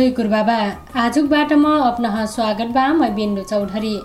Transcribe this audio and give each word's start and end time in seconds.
जय 0.00 0.10
गुरु 0.16 0.28
बाबा 0.30 0.54
आजुक 0.96 1.24
बाटोमा 1.30 1.70
अपना 1.86 2.24
स्वागत 2.26 2.68
बा 2.74 2.86
मैं 2.92 3.14
बिन्दु 3.14 3.42
चौधरी। 3.50 3.96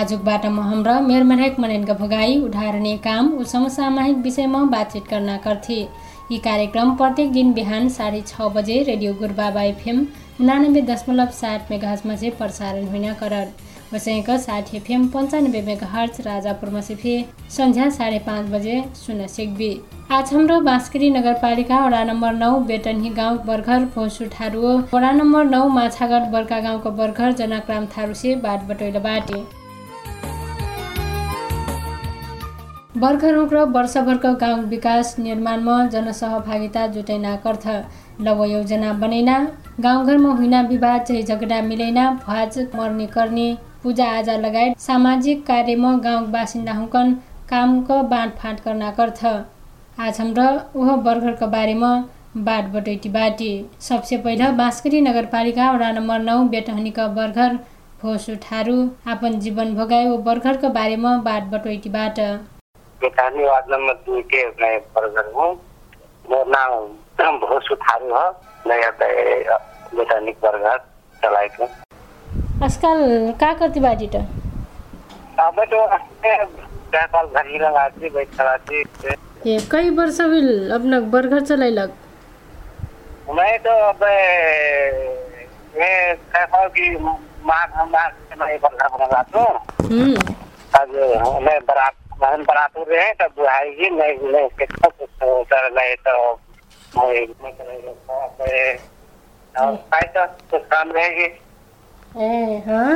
आजुक 0.00 0.20
बाटोमा 0.24 0.62
हाम्रो 0.64 0.94
मेर 1.02 1.24
मरहेक 1.30 1.58
मनैनका 1.60 1.94
भगाई 2.02 2.36
उठारने 2.40 2.96
काम 3.06 3.32
उ 3.34 3.44
समसामयिक 3.52 4.16
विषयमा 4.26 4.62
बातचित 4.74 5.10
गर्न 5.10 5.36
करथे 5.44 5.80
यी 6.30 6.38
कार्यक्रम 6.46 6.94
प्रत्येक 6.96 7.32
दिन 7.32 7.52
बिहान 7.52 7.88
साढे 7.96 8.22
छ 8.28 8.50
बजे 8.56 8.82
रेडियो 8.90 9.14
गुरु 9.22 9.34
बाबा 9.34 9.62
एफएम 9.72 10.06
उनानब्बे 10.40 10.82
दशमलव 10.92 11.36
सात 11.40 11.70
मेगाहजमा 11.70 12.14
चाहिँ 12.14 12.34
प्रसारण 12.38 12.88
हुन 12.88 13.12
करर 13.20 13.48
वसैक 13.92 14.30
साठी 14.46 14.76
एफएम 14.76 15.08
पन्चानब्बे 15.14 15.62
मेगाहर्च 15.66 16.20
राजापुरमा 16.26 16.80
सिफे 16.90 17.22
सन्ध्या 17.56 17.90
साढे 17.98 18.18
पाँच 18.28 18.50
बजे 18.52 18.82
सुन्न 19.06 19.26
सिक्बी। 19.38 19.72
आज 20.12 20.32
हाम्रो 20.34 20.58
बाँसकरी 20.60 21.08
नगरपालिका 21.10 21.76
वडा 21.80 22.02
नम्बर 22.04 22.32
नौ 22.34 22.48
बेटनही 22.68 23.10
गाउँ 23.14 23.36
बर्खर 23.46 23.84
भोसु 23.94 24.24
ठारू 24.28 24.70
वडा 24.92 25.10
नम्बर 25.12 25.44
नौ 25.46 25.68
माछागढ 25.68 26.24
बर्का 26.30 26.58
गाउँको 26.60 26.90
बर्खर 26.90 27.32
जनक्राम 27.40 27.86
थारूसे 27.92 28.34
बाट 28.36 28.64
बटोइल 28.68 28.98
बाटे। 29.04 29.42
बर्खरौँ 32.96 33.46
र 33.52 33.62
वर्षभरको 33.76 34.34
गाउँ 34.40 34.64
विकास 34.68 35.14
निर्माणमा 35.18 35.76
जनसहभागिता 35.94 36.86
जुटैना 36.88 37.36
कर्थ 37.46 37.68
लव 38.20 38.44
योजना 38.46 38.92
बनैना। 39.04 39.38
गाउँघरमा 39.80 40.34
हुइना 40.34 40.60
विवाद 40.72 41.00
चाहिँ 41.02 41.22
झगडा 41.22 41.60
मिलैना। 41.62 42.10
भुवाज 42.26 42.58
मर्ने 42.74 43.06
गर्ने 43.14 43.46
पूजाआजा 43.82 44.36
लगायत 44.38 44.78
सामाजिक 44.80 45.46
कार्यमा 45.46 45.96
गाउँ 46.04 46.26
बासिन्दा 46.32 46.72
हुकन 46.82 47.16
कामको 47.50 48.02
बाँडफाँड 48.08 48.58
गर्न 48.66 48.90
कर्थ 48.98 49.24
आज 50.00 50.18
हाम्रो 50.20 50.44
उह 50.80 50.90
बर्खरको 51.04 51.46
बारेमा 51.46 51.88
बाट 52.44 52.68
बटैटी 52.74 53.08
बाटी। 53.08 53.48
सबसे 53.80 54.16
पहिला 54.18 54.50
बाँसकरी 54.60 55.00
नगरपालिका 55.00 55.70
वडा 55.72 55.90
नम्बर 55.92 56.18
नौ 56.20 56.36
बेटहनीका 56.54 57.06
बर्खर 57.18 57.56
भोसु 58.02 58.36
ठारू 58.44 58.76
आफ्नो 59.12 59.30
जीवन 59.44 59.74
भोगाए 59.76 60.06
वो 60.06 60.16
बर्खरको 60.28 60.68
बारेमा 60.78 61.12
बाट 61.26 61.50
बटोइटीबाट 61.52 62.20
बेटानी 63.00 63.44
वार्ड 63.44 63.70
नंबर 63.72 64.00
दुई 64.06 64.22
के 64.32 64.46
मैं 64.62 64.72
बर्गर 64.96 65.30
हूँ। 65.36 65.52
मेरा 66.24 66.64
नाम 67.20 67.38
भोसु 67.44 67.74
थारू 67.84 68.14
है 68.16 68.26
मैं 68.66 68.80
यहाँ 68.80 68.96
पे 69.02 69.08
बेटानिक 69.96 70.36
बर्गर 70.42 70.78
चलाएको। 71.22 71.64
आजकल 72.64 73.32
का 73.40 73.52
करती 73.54 73.80
बाटी 73.80 74.06
त? 74.06 74.26
अब 75.40 75.64
तो 75.64 75.86
चार 76.92 77.06
साल 77.08 77.26
घर 77.26 77.58
लगाती 77.60 78.10
बैठ 78.10 78.36
चलाती 78.38 78.84
ए 79.46 79.58
कई 79.70 79.90
वर्ष 79.98 80.20
बिल 80.30 80.70
अपना 80.74 80.98
बर्गर 81.14 81.40
चलाइलक 81.50 81.90
मैं 83.36 83.58
तो 83.64 83.70
अब 83.88 84.00
मैं 85.78 85.94
छह 86.32 86.44
साल 86.44 86.68
की 86.76 86.86
माँ 86.96 87.14
माँ 87.92 88.08
से 88.10 88.34
मैं 88.40 88.58
बर्गर 88.62 88.88
बना 89.04 89.20
रहा 89.20 89.42
हूँ। 89.42 89.54
हम्म। 89.90 90.14
अब 90.80 90.88
मैं 91.46 91.58
बारात 91.68 91.94
हम 92.24 92.42
बारात 92.44 92.72
हो 92.78 92.82
रहे 92.88 93.00
हैं 93.04 93.14
तब 93.20 93.30
बुहाई 93.36 93.70
जी 93.78 93.86
मैं 93.90 94.12
मैं 94.32 94.48
कितना 94.58 94.88
कुछ 94.98 95.08
कर 95.52 95.62
रहे 95.70 95.94
तो 96.08 96.14
मैं 96.96 97.06
मैं 97.42 97.52
कर 97.56 97.68
पैसा 99.92 100.22
कुछ 100.50 100.62
काम 100.72 100.88
रहेगी? 100.92 101.28
ए 102.24 102.26
हाँ? 102.66 102.92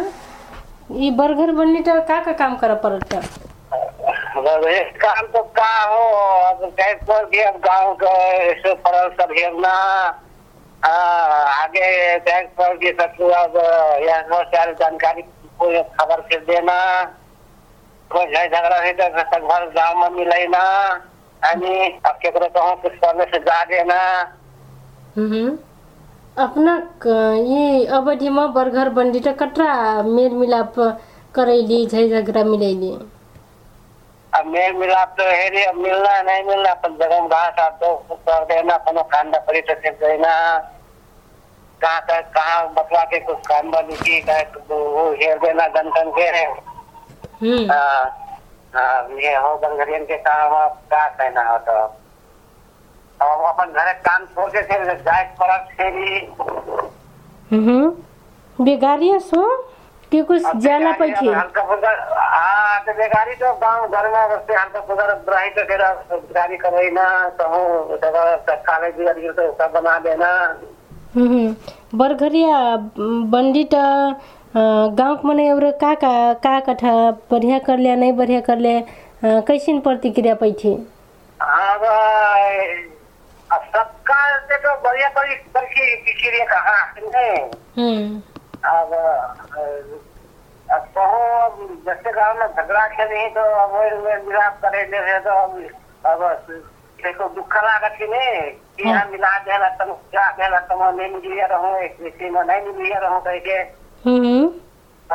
ये 0.92 1.10
बर्गर 1.22 1.50
बनने 1.58 1.80
त 1.88 1.90
का 2.08 2.16
का 2.24 2.32
काम 2.42 2.52
कर 2.64 2.74
परत 2.84 3.02
त 3.12 3.14
अब 4.46 4.64
ये 4.66 4.80
काम 5.02 5.26
तो 5.26 5.40
हो 5.90 6.02
अब 6.44 6.64
गैस 6.78 6.98
पर 7.08 7.24
भी 7.26 7.40
अब 7.40 7.56
गाँव 7.64 7.94
का 7.94 8.10
ऐसे 8.42 8.74
फरल 8.84 9.08
सब 9.20 9.30
हेरना 9.38 9.74
आगे 10.84 11.88
अब 13.34 13.54
जानकारी 14.80 15.22
खबर 15.72 16.20
झगडा 18.10 18.78
घर 19.38 19.64
गाउँमा 19.70 20.08
अनि 21.42 21.74
अपना 26.36 26.72
अवधिमा 27.96 28.46
बर्गर 28.54 28.88
बन्डी 28.90 29.20
त 29.20 29.28
कटरा 29.40 29.72
मेल 30.02 30.32
मिलाप 30.34 30.74
करैली 31.34 31.84
झै 31.86 32.08
झगडा 32.08 32.42
मिलैली। 32.44 32.92
अब 34.38 34.46
मेल 34.52 34.72
मिलाप 34.76 35.14
तो 35.18 35.24
हेरी 35.30 35.62
अब 35.64 35.74
मिलना 35.82 36.20
नहीं 36.22 36.42
मिलना 36.44 36.70
अपन 36.70 36.94
जगह 37.00 37.20
में 37.20 37.28
घास 37.30 37.58
आप 37.64 37.78
तो 37.82 37.94
कर 38.28 38.44
देना 38.52 38.74
अपन 38.74 39.00
खाना 39.12 39.38
पड़ी 39.46 39.60
तो 39.68 39.74
फिर 39.82 39.92
देना। 40.00 40.32
कहाँ 41.80 42.00
का 42.08 42.20
कहाँ 42.34 42.66
बतला 42.74 43.02
के 43.12 43.18
कुछ 43.28 43.38
काम 43.46 43.70
बनी 43.70 43.96
की 44.02 44.20
का 44.28 44.38
वो 44.70 45.10
हेर 45.22 45.38
देना 45.44 45.66
गन 45.76 45.90
गन 45.96 46.10
के 46.18 46.28
हम्म। 47.44 47.70
हाँ, 47.70 48.04
हाँ, 48.74 49.08
ये 49.22 49.34
हो 49.36 49.54
गंगरियन 49.64 50.04
के 50.10 50.16
काम 50.28 50.52
अब 50.62 50.78
का 50.90 51.06
कहना 51.18 51.42
हो 51.50 51.58
तो। 51.68 51.76
अब 53.24 53.44
अपन 53.48 53.72
घर 53.72 53.92
काम 54.06 54.24
छोड़ 54.34 54.50
के 54.56 54.62
जाए 55.02 55.24
पड़त 55.40 55.68
फेरी 55.76 56.18
हम्म 57.50 58.64
बेगारिया 58.64 59.18
सो। 59.30 59.42
के 60.14 60.22
कुछ 60.30 60.42
ज्याला 60.62 60.92
फुल्का 61.68 61.92
हाँ 62.34 62.78
तो 62.86 62.92
बेकारी 62.98 63.34
तो 63.42 63.52
गाँव 63.62 63.86
घर 63.90 64.08
में 64.12 64.34
रस्ते 64.34 64.54
हल्का 64.54 64.80
फुल्का 64.86 65.06
रही 65.06 65.50
तो 65.50 65.64
ना 66.94 67.06
कहूँ 67.40 67.88
बर्घरिया 71.94 72.58
बन्डी 73.34 73.64
त 73.74 73.82
गाउँक 74.98 75.24
मने 75.24 75.46
एउटा 75.48 75.70
का 75.82 75.94
का 76.02 76.32
का 76.42 76.58
कथा 76.72 76.92
बढ़िया 77.30 77.58
करले 77.66 77.94
नहीं 77.96 78.12
बढ़िया 78.18 78.40
करले 78.48 78.80
कैसिन 79.48 79.80
प्रतिक्रिया 79.80 80.34
पैठी 80.42 80.72
अब 81.40 81.84
अब 83.50 83.62
सबका 83.76 84.20
से 84.48 84.56
तो 84.58 84.74
बढ़िया 84.84 85.08
किसी 86.04 86.30
ने 86.38 86.44
कहा 86.52 86.76
हम्म 87.76 88.22
अब 88.72 88.92
अब 90.98 91.56
जैसे 91.86 92.12
गाँव 92.12 92.38
में 92.38 92.46
झगड़ा 92.46 92.86
के 92.96 93.04
नहीं 93.08 93.28
तो 93.34 93.40
अब 93.62 93.72
मिलाप 94.28 94.58
करे 94.64 94.84
जैसे 94.92 95.18
तो 95.24 95.30
अब 95.30 96.12
अब 96.12 96.22
देखो 97.04 97.28
दुख 97.34 97.56
लागत 97.64 97.94
कि 97.98 98.06
नहीं? 98.06 98.40
कि 98.76 98.88
यहाँ 98.88 99.04
मिला 99.10 99.36
देला 99.44 99.68
तुम 99.80 99.92
क्या 100.12 100.30
देला 100.40 100.58
तुम 100.70 100.82
नहीं 101.00 101.10
मिलिए 101.14 101.46
रहो 101.52 101.74
एक 101.84 101.96
किसी 102.02 102.30
में 102.30 102.42
नहीं 102.42 102.72
मिलिए 102.72 102.98
रहो 103.04 103.20
कह। 103.26 103.38
के 103.48 103.58
हम्म। 104.08 104.46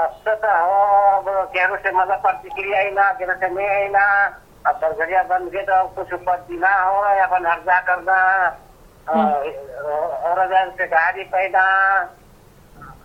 अब 0.01 0.19
तो 0.25 0.35
तो 0.43 0.51
हो 0.65 0.77
अब 1.17 1.29
केरो 1.53 1.77
से 1.83 1.91
मतलब 1.91 2.21
प्रतिक्रिया 2.25 2.79
ही 2.79 2.91
ना 2.91 3.11
केरो 3.17 3.33
से 3.41 3.49
नहीं 3.55 3.67
है 3.67 3.89
ना 3.97 4.05
अब 4.69 4.75
बरगरिया 4.81 5.23
बंद 5.31 5.49
के 5.55 5.61
तो 5.69 5.83
कुछ 5.97 6.13
उपज 6.13 6.53
ना 6.61 6.73
हो 6.83 7.01
अपन 7.25 7.45
हर्जा 7.45 7.79
करना 7.89 8.19
और 9.09 10.39
हज़ार 10.39 10.69
से 10.77 10.87
गाड़ी 10.87 11.23
पैदा 11.33 11.65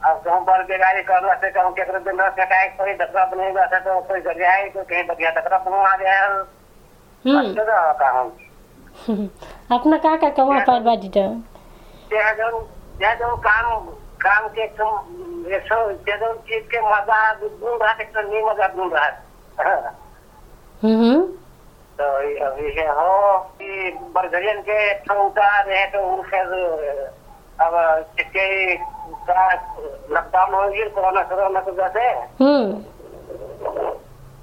अब 0.08 0.16
कहूँ 0.24 0.44
बल 0.44 0.62
के 0.68 0.78
गाड़ी 0.78 1.02
करना 1.08 1.34
से 1.42 1.50
कहूँ 1.50 1.72
केकरो 1.74 1.98
दिन 2.06 2.20
न 2.20 2.28
सकाए 2.38 2.68
कोई 2.78 2.94
धक्का 3.00 3.24
नहीं 3.34 3.52
बैठा 3.54 3.78
तो 3.86 4.00
कोई 4.08 4.20
गरिया 4.26 4.50
है 4.52 4.68
तो 4.70 4.82
कहीं 4.90 5.04
बढ़िया 5.08 5.30
धक्का 5.40 5.58
बनवा 5.58 5.94
दे 5.96 6.08
हम्म। 7.24 7.38
अच्छा 7.40 7.64
तो 7.64 7.76
कहूँ 8.04 9.28
अपना 9.76 9.96
का 10.04 10.16
का 10.22 10.28
कमा 10.38 10.58
पार 10.68 10.80
बाटी 10.88 11.08
त। 11.16 11.18
त्यहाँ 12.10 12.32
जो 12.40 12.48
त्यहाँ 12.98 13.14
जो 13.22 13.36
काम 13.46 13.86
काम 14.24 14.48
के 14.56 14.62
एकदम 14.64 15.48
यसो 15.52 15.78
त्यो 16.04 16.16
जो 16.16 16.32
चीज 16.48 16.62
के 16.74 16.80
मजा 16.90 17.20
ढूंढ 17.40 17.82
रहा 17.82 17.92
था 17.94 18.20
नहीं 18.20 18.42
मजा 18.44 18.68
ढूंढ 18.76 18.92
रहा 18.94 19.08
था 19.08 19.94
हम्म 20.82 21.20
तो 21.98 22.04
अब 22.46 22.58
ये 22.78 22.86
हो 22.98 23.38
कि 23.58 23.90
बरगरियन 24.14 24.60
के 24.68 24.78
ठोंका 25.08 25.48
रहे 25.60 25.84
तो 25.90 26.00
वो 26.06 26.22
फिर 26.30 26.54
अब 27.64 27.74
के 28.20 28.24
का 28.34 28.46
लॉकडाउन 29.30 30.54
हो 30.54 30.68
गया 30.70 30.88
कोरोना 30.94 31.22
कोरोना 31.28 31.60
के 31.60 31.70
वजह 31.70 31.88
से। 31.88 32.08
हम्म। 32.44 32.72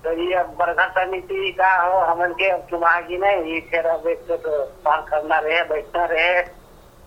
तो 0.03 0.11
ये 0.17 0.33
अब 0.35 0.55
बरगर 0.59 0.89
समिति 0.89 1.51
का 1.59 1.71
हो 1.81 1.99
हमन 2.05 2.31
के 2.39 2.49
चुनागी 2.69 3.17
नहीं 3.17 3.53
ये 3.53 3.59
फिर 3.71 3.85
अब 3.87 4.07
एक 4.07 4.27
तो, 4.27 4.37
तो 4.37 4.63
काम 4.85 5.01
करना 5.09 5.39
रहे 5.39 5.61
बैठना 5.69 6.05
रहे। 6.05 6.39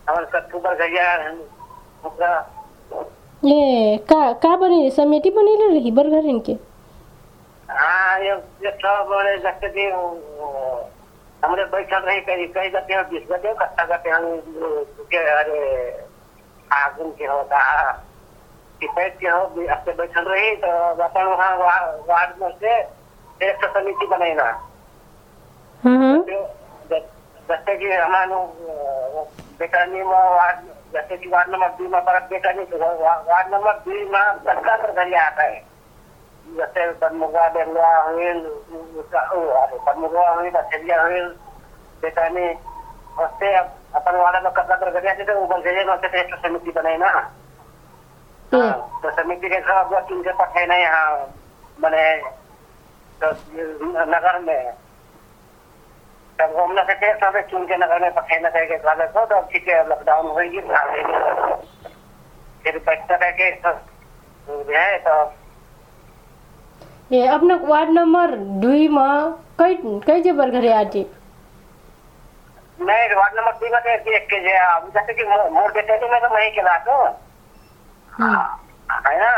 हमन 0.08 0.24
कत्तू 0.34 0.58
बरगरिया 0.58 1.06
उनका 2.04 2.32
ए 3.42 3.98
का 4.10 4.32
का 4.42 4.54
बनी 4.56 4.90
समिति 4.90 5.30
बनेले 5.30 5.66
रही 5.68 5.90
बर्गर 5.90 6.26
इनके? 6.28 6.52
हाँ 7.70 8.18
ये 8.20 8.32
ये 8.64 8.70
सब 8.70 9.06
बड़े 9.10 9.36
जैसे 9.38 9.68
कि 9.68 9.84
हमरे 11.44 11.64
बैठल 11.72 12.02
रही 12.06 12.20
कहीं 12.20 12.46
कई 12.54 12.68
गते 12.70 13.02
बीस 13.10 13.26
गते 13.30 13.52
कत्ता 13.60 13.84
गते 13.84 14.10
हम 14.10 14.24
अरे 15.14 15.60
आगुन 16.82 17.10
के 17.18 17.24
होता 17.26 17.58
टिपैट 18.80 19.18
के 19.20 19.28
हो 19.28 19.40
अपने 19.74 19.92
बैठल 20.00 20.24
रही 20.32 20.54
तो 20.64 20.70
अपन 21.04 21.24
वहाँ 21.32 21.54
वार्ड 22.08 22.42
में 22.42 22.50
से 22.62 22.74
एक 23.48 23.64
समिति 23.76 24.06
हम्म 25.82 26.22
ज- 26.90 27.02
जैसे 27.48 27.76
कि 27.78 27.90
हमारे 27.92 28.36
बेटानी 29.58 29.98
में 29.98 30.04
वार्ड 30.14 30.60
जैसे 30.92 31.16
कि 31.16 31.28
वार्ड 31.28 31.50
नंबर 31.52 31.68
दो 31.78 31.88
में 31.94 32.00
परत 32.04 32.26
बेटा 32.30 32.52
नहीं 32.52 32.66
तो 32.66 32.78
वार्ड 33.04 33.54
नंबर 33.54 33.78
दो 33.86 33.98
में 34.12 34.20
सबका 34.44 34.76
प्रक्रिया 34.82 35.24
आता 35.26 35.42
है 35.42 35.62
जैसे 36.56 36.90
बनमुगा 37.02 37.48
बेलवा 37.56 37.88
हुईल 38.08 38.40
बनमुगा 39.86 40.28
हुईल 40.30 40.54
अछरिया 40.62 41.02
हुईल 41.02 41.28
बेटा 42.02 42.28
ने 42.36 42.46
उससे 43.24 43.54
अब 43.56 43.70
अपन 43.94 44.16
वाला 44.16 44.38
लोग 44.40 44.52
कब्जा 44.56 44.76
कर 44.76 45.00
गया 45.00 45.14
थे 45.14 45.24
तो 45.24 45.34
ऊपर 45.40 45.60
से 45.62 45.84
में 45.84 45.96
से 46.02 46.20
एक 46.20 46.34
समिति 46.36 46.70
बनाई 46.76 46.96
ना 46.98 47.10
ए 48.52 48.58
हाँ, 48.58 48.72
तो 49.02 49.10
समिति 49.10 49.48
के 49.48 49.60
खिलाफ 49.60 49.90
जो 49.90 50.00
तुमसे 50.08 50.32
पठाए 50.40 50.66
ना 50.66 50.76
यहाँ 50.76 51.06
बने 51.80 52.06
तो 53.20 53.30
नगर 54.10 54.38
में 54.40 54.72
तब 56.38 56.56
हमने 56.58 56.82
से 56.84 56.94
टेस्ट 57.00 57.24
सब 57.24 57.40
चुन 57.50 57.64
के 57.66 57.76
नगर 57.76 58.00
में 58.02 58.12
पठाए 58.14 58.38
ना 58.40 58.50
कह 58.50 58.64
के 58.64 58.76
कहले 58.78 59.06
तो 59.14 59.24
तो 59.26 59.40
ठीक 59.52 59.68
है 59.68 59.86
लॉकडाउन 59.88 60.26
होगी 60.28 60.60
फिर 62.64 62.78
बैठता 62.86 63.14
रह 63.16 63.30
के 63.40 63.50
तो 63.64 63.72
जो 64.48 64.76
है 64.76 64.98
तो 65.06 65.16
ए 67.12 67.26
अपना 67.28 67.54
वार्ड 67.64 67.90
नम्बर 67.90 68.34
दुईमा 68.62 69.08
कै 69.60 69.74
कै 69.74 70.20
चाहिँ 70.20 70.36
बर्खरे 70.36 70.72
आँटी 70.72 71.06
मैं 72.80 73.14
वार्ड 73.16 73.34
नंबर 73.36 73.52
दो 73.58 73.80
में 73.86 73.98
देख 74.04 74.26
के 74.30 74.38
जो 74.44 74.54
अब 74.64 74.88
जैसे 74.94 75.14
कि 75.14 75.24
मो- 75.28 75.50
मोर 75.52 75.72
बेटे 75.72 75.98
मैं 76.10 76.20
तो 76.20 76.28
वही 76.34 76.50
के 76.50 76.62
तो। 76.86 76.96
है 79.06 79.18
ना? 79.20 79.30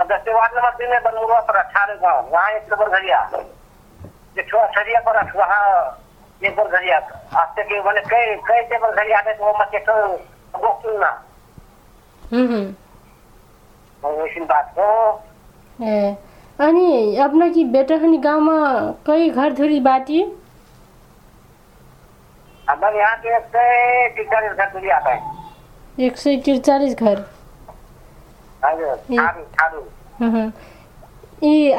अब 0.00 0.08
जैसे 0.08 0.34
वार्ड 0.34 0.56
नंबर 0.56 0.70
तीन 0.78 0.90
में 0.90 1.02
बनूंगा 1.04 1.40
पर 1.48 1.56
अठारह 1.56 1.94
गाँव 2.02 2.28
वहाँ 2.32 2.50
एक 2.50 2.72
नंबर 2.72 2.88
घरिया 2.98 3.20
छरिया 4.74 5.00
पर 5.06 5.16
वहाँ 5.36 5.62
एक 6.42 6.56
बार 6.56 6.68
घरिया 6.78 6.98
आज 7.40 7.48
तक 7.56 7.66
के 7.68 7.80
मैंने 7.82 8.00
कई 8.10 8.34
कई 8.48 8.60
टेबल 8.72 8.90
घरिया 9.02 9.18
आते 9.18 9.32
तो 9.34 9.44
वो 9.44 9.52
मत 9.60 9.70
वो 10.62 10.72
सुनना 10.82 11.10
वैसी 14.02 14.40
बात 14.52 14.74
हो 14.78 14.90
अनि 16.66 17.16
अपना 17.24 17.48
कि 17.54 17.64
बेटखनी 17.74 18.18
गाउँमा 18.18 18.54
कै 19.06 19.28
घर 19.30 19.52
धुरी 19.52 19.80
बाटी 19.80 20.22
हमारे 22.68 22.98
यहाँ 22.98 23.16
के 23.26 24.24
घर 24.24 24.44
आता. 24.90 25.10
है. 25.10 25.20
एक 26.00 26.16
त्रिचालिस। 26.44 26.94
यी 31.42 31.72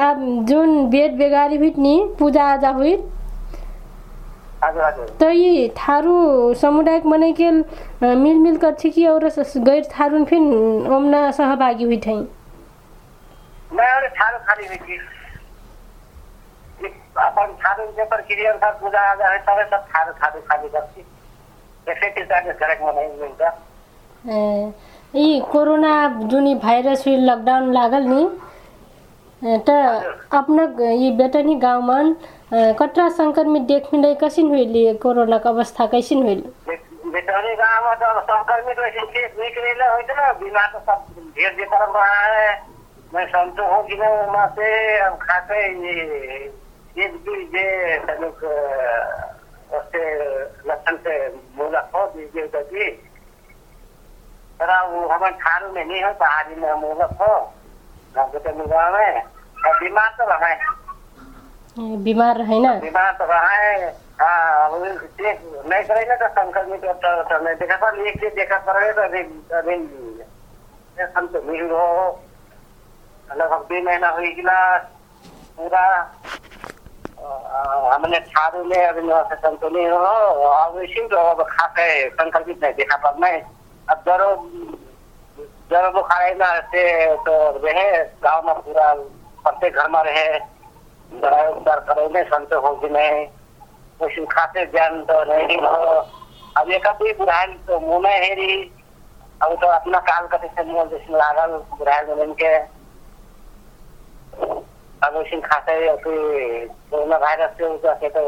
जुन 0.46 0.90
बेड 0.90 1.18
बेगारी 1.18 1.58
हुइट 1.58 1.78
नि 1.78 1.94
पूजा 2.20 2.44
आजा 2.44 2.70
हुइट 2.70 3.00
हजुर 4.64 4.84
हजुर 4.84 5.06
त 5.22 5.24
यी 5.34 5.68
थारू 5.78 6.16
समुदायक 6.62 7.06
मने 7.06 7.32
के 7.40 7.52
मिलमिल 7.52 8.58
करछि 8.58 8.90
कि 8.90 9.06
और 9.08 9.28
गैर 9.58 9.84
थारून 9.94 10.24
ओमना 10.96 11.30
सहभागी 11.32 11.84
हुई 11.84 11.98
थई? 12.08 12.20
मैं 13.74 13.92
और 13.96 14.08
थारू 14.10 14.38
खाली 14.48 14.66
हुई 14.68 14.78
थी। 14.78 14.98
अपन 17.27 17.54
थारू 17.63 17.86
के 17.98 18.06
प्रक्रिया 18.13 18.51
अनुसार 18.51 18.71
पूजा 18.81 19.01
आजा 19.12 19.38
सब 19.38 19.62
सब 19.71 19.86
थारू 19.95 20.12
थारू 20.24 20.42
खाली 20.50 20.69
करती 20.75 21.01
जैसे 21.88 22.10
टीचर 22.10 22.51
घर 22.51 22.77
में 22.83 22.94
नहीं 22.94 23.19
मिलता 23.21 23.48
ए, 24.30 24.71
यी 25.16 25.39
कोरोना 25.51 25.94
जुन 26.31 26.54
भाइरस 26.63 27.04
लकडाउन 27.07 27.71
लागल 27.74 28.04
नि? 28.13 28.24
त 29.68 29.69
अपना 30.36 30.66
ग- 30.80 30.92
यी 31.01 31.12
बेटनी 31.18 31.56
गाउँमा 31.60 32.00
अ, 32.00 32.71
कटरा 32.80 33.07
संक्रमित 33.18 33.62
देख 33.71 33.88
मिलै 33.94 34.13
कसिन 34.24 34.48
हुइली 34.50 34.81
कोरोनाको 35.04 35.50
अवस्था 35.50 35.86
कैसिन 35.94 36.24
हुइली 36.24 36.75
बेटौनी 37.13 37.54
गाँव 37.62 37.86
में 37.89 37.95
तो 38.01 38.10
संक्रमित 38.31 38.80
वैसे 38.80 39.06
केस 39.13 39.31
निकले 39.39 39.86
हुई 39.86 40.01
तो 40.10 40.33
बीमार 40.39 40.68
तो 40.74 40.80
सब 40.80 41.06
धीरे 41.36 41.50
धीरे 41.56 41.66
तरफ 41.74 41.95
रहा 41.95 42.19
है 42.25 42.50
मैं 43.13 43.25
संतो 43.27 43.68
हूँ 43.74 43.83
कि 43.88 43.95
मैं 44.01 44.10
वहाँ 44.25 44.48
से 44.57 44.68
अब 45.06 45.16
खाते 45.21 45.62
ये 46.98 47.04
ये 47.04 47.08
भी 47.26 47.36
ये 47.58 47.98
तनिक 48.08 48.44
उससे 49.78 50.04
लक्षण 50.70 50.96
से 51.08 51.16
मूलक 51.58 51.90
हो 51.96 52.06
दीजिए 52.16 52.48
तो 52.56 52.62
जी 52.72 52.90
तर 54.60 54.72
वो 54.92 55.08
हमें 55.08 55.32
थारू 55.44 55.72
में 55.74 55.84
नहीं 55.86 56.04
हो 56.04 56.12
पहाड़ी 56.22 56.56
में 56.62 56.74
मूलक 56.82 57.18
हो 57.22 57.34
बेटौनी 58.16 58.66
गाँव 58.70 58.94
में 58.98 59.22
और 59.68 59.80
बीमार 59.80 60.10
तो 60.20 60.26
रहा 60.30 60.48
है 60.48 60.58
ए, 60.58 61.96
बिमार 62.08 62.42
होइन 62.48 62.68
बीमार 62.80 63.12
तो 63.20 63.26
रहा 63.32 63.52
है 63.56 63.90
हाँ 64.22 64.70
अब 64.70 65.06
चेक 65.20 65.42
नहीं 65.72 65.84
करेगा 65.90 66.16
तो 66.22 66.28
संक्रमित 66.40 66.86
होता 66.86 67.12
तो 67.30 67.44
नहीं 67.44 67.56
देखा 67.60 67.76
पर 67.84 68.00
एक 68.08 68.20
चीज 68.22 68.34
देखा 68.40 68.58
पड़ेगा 68.70 68.92
तो 68.94 69.02
अभी 69.02 69.22
अभी 69.60 69.76
ये 71.00 71.06
हम 71.18 71.28
तो 71.36 71.42
मिल 71.52 71.70
हो 71.72 71.86
लगभग 73.30 73.66
दो 73.70 73.82
महीना 73.86 74.10
हुई 74.18 74.32
गिलास 74.42 74.82
पूरा 75.58 75.86
अ, 75.88 76.39
हमने 77.19 78.19
छारू 78.19 78.63
में 78.63 78.88
अभी 78.88 79.01
से 79.01 79.36
संतुलित 79.36 79.92
हो 79.92 80.81
इसी 80.81 81.07
तो 81.07 81.18
अब 81.18 81.42
खाते 81.50 82.10
संक्रमित 82.10 82.63
नहीं 82.63 82.74
देखा 82.74 82.95
पर 82.95 83.18
नहीं 83.19 83.42
अब 83.89 84.04
जरो 84.07 84.30
जरो 85.71 85.92
बुखार 85.92 86.62
से 86.71 87.16
तो 87.16 87.33
रहे, 87.66 88.04
गाँव 88.24 88.48
में 88.48 88.56
पूरा 88.56 88.94
प्रत्येक 89.44 89.75
घर 89.75 89.89
में 89.89 90.04
रहे 90.04 90.39
दवाई 91.19 91.48
उपचार 91.48 91.80
करेंगे 91.89 92.24
संत 92.24 92.54
हो 92.54 92.75
कि 92.75 92.89
नहीं 92.89 93.25
कुछ 94.00 94.19
खाते 94.31 94.66
ज्ञान 94.66 95.01
तो 95.04 95.24
नहीं 95.24 95.57
हो। 95.57 96.07
अब 96.57 96.71
एक 96.71 96.88
अभी 96.88 97.13
बुढ़ाइल 97.13 97.54
तो 97.68 98.00
हेरी 98.07 98.54
अब 99.44 99.54
तो 99.62 99.68
अपना 99.68 100.00
काल 100.00 100.27
कते 100.27 100.48
से 100.48 100.63
लागल 101.18 102.16
में 102.18 102.33
के 102.33 102.57
अब 105.04 105.13
खाते 105.46 105.74
अथी 105.90 106.16
कोरोना 106.92 107.18
वायरस 107.18 107.51
से 107.57 107.66
उसका 107.66 107.94
से 108.00 108.10
तो 108.16 108.22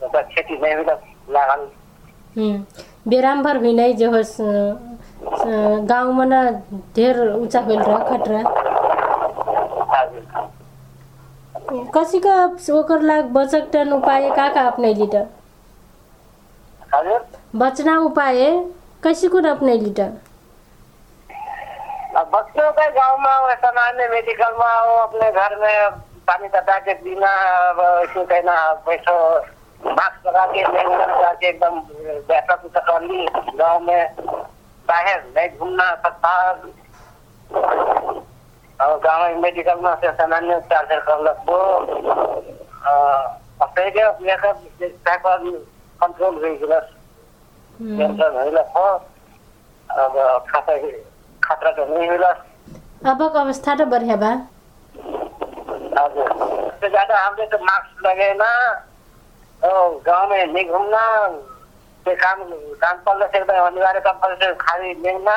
उसका 0.00 0.20
क्षति 0.22 0.58
नहीं 0.62 0.74
हुई 0.74 0.84
लागल। 1.34 1.68
बेरामभर 3.08 3.56
हुइनै 3.56 3.92
जे 4.00 4.06
होस् 4.14 4.36
गाउँमा 5.90 6.24
न 6.24 6.34
धेर 6.96 7.16
उचा 7.28 7.60
होइल 7.68 7.80
र 7.82 7.98
खतरा 8.08 8.40
हजुर 9.92 10.22
कसीका 11.94 12.34
ओकर 12.78 13.00
लाग 13.02 13.24
बचकटन 13.32 13.92
उपाय 13.92 14.28
का 14.36 14.48
का 14.54 14.62
अपनैली 14.68 15.06
त 15.14 15.26
बचना 17.56 17.96
उपाय 18.00 18.40
कैसी 19.02 19.28
कुन 19.28 19.44
अपनैली 19.48 19.90
त 19.98 20.00
बच्चों 22.56 22.72
के 22.72 22.90
गाँव 22.90 23.18
में 23.20 23.36
वो 23.40 23.54
सामान्य 23.54 24.08
मेडिकल 24.08 24.52
में 24.56 24.80
वो 24.88 24.96
अपने 24.96 25.30
घर 25.32 25.56
में 25.60 25.90
पानी 26.24 26.48
तथा 26.48 26.78
के 26.88 26.94
पीना 27.04 27.32
इसको 28.00 28.24
कहना 28.24 28.56
पैसो 28.86 29.16
मास्क 29.92 30.26
लगा 30.26 30.46
के 30.46 30.62
नहीं 30.62 30.96
लगा 30.96 31.32
के 31.32 31.46
एकदम 31.46 31.80
कर 32.32 33.02
ली 33.02 33.26
गाँव 33.56 33.80
में 33.80 34.16
बाहर 34.88 35.22
नहीं 35.36 35.48
घूमना 35.58 35.88
सकता 36.06 36.32
और 38.80 39.00
गाँव 39.04 39.22
में 39.22 39.36
मेडिकल 39.36 39.80
में 39.84 39.94
से 39.94 40.12
सामान्य 40.12 40.60
से 40.60 41.00
कर 41.00 41.20
लगो 41.28 41.60
अपने 43.64 43.90
के 43.90 44.00
अपने 44.00 44.36
का 44.36 45.36
कंट्रोल 45.36 46.34
हुई 46.34 46.56
बस। 46.72 46.88
हुँ। 47.80 47.96
नियंत्रण 47.96 48.42
हुई 48.42 48.62
हो। 48.76 48.88
अब 49.90 50.44
खाता 50.50 50.72
खतरा 51.48 51.70
नहीं 51.84 52.08
हुई 52.08 52.18
अबक 53.12 53.36
अवस्था 53.44 53.74
त 53.74 53.88
बढिया 53.94 54.16
बा 54.24 54.30
हजुर 55.98 56.28
सबसे 56.28 56.88
ज्यादा 56.94 57.18
हमने 57.26 57.46
तो 57.52 57.58
मास्क 57.64 58.06
लगे 58.06 58.32
ना 58.42 58.50
तो 59.62 59.70
गांव 60.06 60.30
में 60.30 60.46
नहीं 60.52 60.64
घूमना 60.68 61.04
ये 62.06 62.14
काम 62.22 62.42
काम 62.82 62.96
से 63.22 63.38
एकदम 63.38 63.64
अनिवार्य 63.66 64.00
काम 64.06 64.18
खाली 64.64 64.92
लेना 65.06 65.36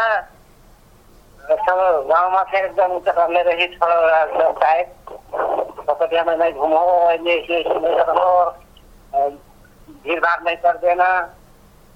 सब 1.67 1.79
गांव 2.09 2.31
में 2.31 2.43
फिर 2.51 2.65
एकदम 2.65 2.91
उतर 2.95 3.11
करने 3.19 3.41
रही 3.43 3.67
थोड़ा 3.75 4.49
टाइप 4.63 4.95
पकड़िया 5.89 6.23
में 6.23 6.35
नहीं 6.37 6.53
घूमो 6.53 6.81
ऐसे 7.11 7.37
ऐसे 7.39 7.59
ऐसे 7.59 7.79
नहीं 7.79 7.95
करो 8.09 8.29
भीड़ 10.03 10.19
भाड़ 10.25 10.41
नहीं 10.43 10.55
कर 10.65 10.77
देना 10.85 11.09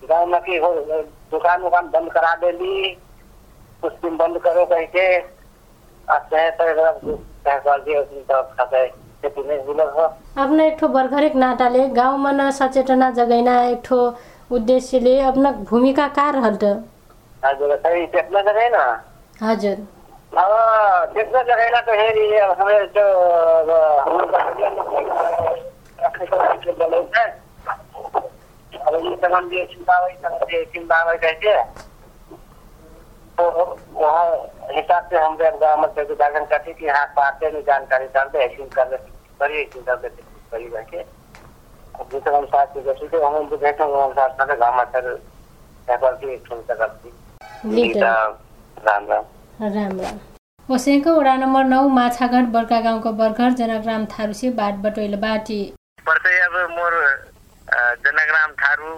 गाँव 0.09 0.25
में 0.31 0.41
की 0.45 0.57
हो 0.63 0.73
दुकान 1.31 1.69
बंद 1.75 2.11
करा 2.13 2.33
देली 2.45 2.73
कुछ 3.83 4.11
बंद 4.13 4.37
करो 4.43 4.65
कह 4.65 4.85
के 4.95 5.07
अपना 10.35 10.63
एक 10.63 10.77
ठो 10.79 10.87
बर्खरेक 10.89 11.35
नाटाले 11.37 11.87
गाउँमा 11.95 12.31
न 12.31 12.49
सचेतना 12.51 13.09
जगैना 13.13 13.53
एक 13.63 13.81
ठो 13.85 13.99
उद्देश्यले 14.51 15.19
अपना 15.23 15.51
भूमिका 15.69 16.07
का 16.17 16.29
रहल 16.31 16.55
त 16.63 16.71
हजुर 17.43 17.75
सही 17.77 18.05
टेक्न 18.07 18.41
जगह 18.41 18.69
ना 18.69 18.83
हजुर 19.41 19.77
अब 20.33 20.51
टेक्न 21.15 21.43
जगह 21.43 21.69
ना 21.71 21.81
तो 21.81 21.93
है 21.93 22.07
ये 22.19 22.39
अब 22.39 22.51
हमें 22.59 22.85
जो 22.95 23.05
अब 28.83 28.95
ये 29.03 29.15
तमाम 29.17 29.51
ये 29.53 29.65
चिंता 29.65 29.97
हुई 29.97 30.13
तमाम 30.23 30.53
ये 30.53 30.63
चिंता 30.73 31.01
हुई 31.01 31.17
कहते 31.17 31.51
तो 33.37 33.43
वहाँ 33.93 34.25
हिसाब 34.71 35.07
से 35.09 35.17
हम 35.17 35.35
गाँव 35.37 35.81
में 35.81 35.89
करते 36.45 36.73
कि 36.73 36.85
यहाँ 36.85 37.05
में 37.17 37.61
जानकारी 37.65 38.05
डाल 38.15 38.27
दे 38.33 38.39
ऐसी 38.45 38.69
कर 38.75 38.95
करिए 39.39 39.61
ऐसी 39.61 39.81
कर 39.81 39.95
दे 40.01 40.09
करी 40.09 40.67
रह 40.73 40.83
के 40.91 40.97
अब 40.97 42.07
दूसरे 42.11 42.35
अनुसार 42.35 42.65
से 42.73 42.81
जैसे 42.83 43.07
कि 43.07 43.17
हम 43.17 43.35
उनको 43.35 43.57
अनुसार 44.03 44.29
से 44.39 44.55
गाँव 44.57 44.77
में 44.77 44.83
सर 44.93 45.13
पेपर 45.87 46.15
की 46.15 46.37
सुनता 46.47 46.73
करती 46.75 47.11
लिटर 47.75 48.05
राम 48.85 49.07
राम। 49.09 49.23
राम 49.61 49.99
राम। 49.99 50.19
ओसेको 50.69 51.13
वडा 51.15 51.35
नम्बर 51.35 51.63
नौ 51.65 51.81
माछाघाट 51.89 52.45
बर्का 52.51 52.79
गाउँको 52.81 53.11
बर्खर 53.13 53.49
जनकराम 53.59 54.05
थारूसी 54.13 54.49
बाट 54.59 54.75
बटोइल 54.83 55.15
बाटी। 55.21 55.61
अब 55.99 56.55
मोर 56.71 56.93
जनकराम 58.05 58.51
थारू 58.61 58.93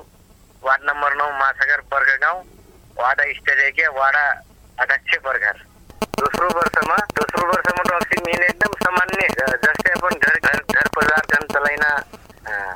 वार्ड 0.63 0.81
नम्बर 0.89 1.15
नौ 1.15 1.29
वर्ग 1.93 2.09
गाउँ। 2.21 2.41
वाडा 2.99 3.23
स्टेट 3.37 3.79
वाडा 3.97 4.25
अध्यक्ष 4.83 5.17
वर्गर 5.25 5.63
दोस्रो 6.19 6.47
वर्षमा 6.57 6.95
दोस्रो 7.19 7.47
वर्षमा 7.51 7.83
तो 7.89 7.95
अस्सी 7.95 8.21
मेन 8.27 8.43
एकदम 8.49 8.73
सामान्य 8.83 9.27
अ, 9.27 9.47
जस्तै 9.65 9.91
अपन 9.99 10.17
घर 10.27 10.37
घर 10.39 10.59
घर 10.75 10.87
परिवार 10.97 11.25
जन 11.33 11.47
चलाइना 11.53 11.89
अ, 12.47 12.73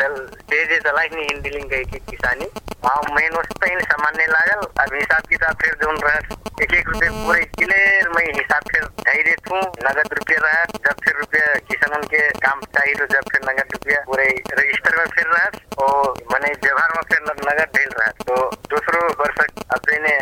चल 0.00 0.14
तेजे 0.50 0.78
चलाई 0.86 1.08
नि 1.14 1.26
हिंदी 1.30 1.50
लिंग 1.56 1.68
गई 1.70 1.84
की 1.92 1.98
किसानी 2.10 2.48
वहाँ 2.84 3.02
मेन 3.16 3.36
वस्तु 3.36 3.66
ही 3.66 3.80
सामान्य 3.90 4.26
लागल. 4.26 4.66
अब 4.84 4.94
हिसाब 4.94 5.26
किताब 5.32 5.56
फिर 5.62 5.74
जोन 5.82 6.00
रह 6.06 6.62
एक 6.64 6.72
एक 6.78 6.88
रुपये 6.88 7.08
पूरे 7.10 7.44
क्लियर 7.58 8.08
मैं 8.16 8.24
हिसाब 8.38 8.68
फिर 8.72 8.84
धई 9.08 9.22
देत 9.28 9.48
हूँ 9.52 9.60
नगद 9.86 10.12
रुपये 10.18 10.36
रह 10.46 10.64
जब 10.86 11.00
फिर 11.04 11.16
रुपये 11.20 11.46
किसान 11.70 12.02
के 12.14 12.28
काम 12.46 12.60
चाहिए 12.76 12.94
तो 13.00 13.06
जब 13.14 13.30
फिर 13.32 13.48
नगद 13.50 13.72
रुपया 13.76 14.00
पूरे 14.10 14.26
रजिस्टर 14.60 14.96
में 14.98 15.06
फिर 15.16 15.26
रह 15.36 15.82
और 15.86 16.14
मैंने 16.32 16.52
व्यवहार 16.64 16.92
में 16.96 17.02
फिर 17.12 17.22
नगद 17.30 17.76
ढेल 17.76 17.90
रहा 18.00 18.10
तो 18.26 18.50
दूसरो 18.74 19.06
वर्ष 19.22 19.44
अब 19.78 19.90
ने 20.06 20.18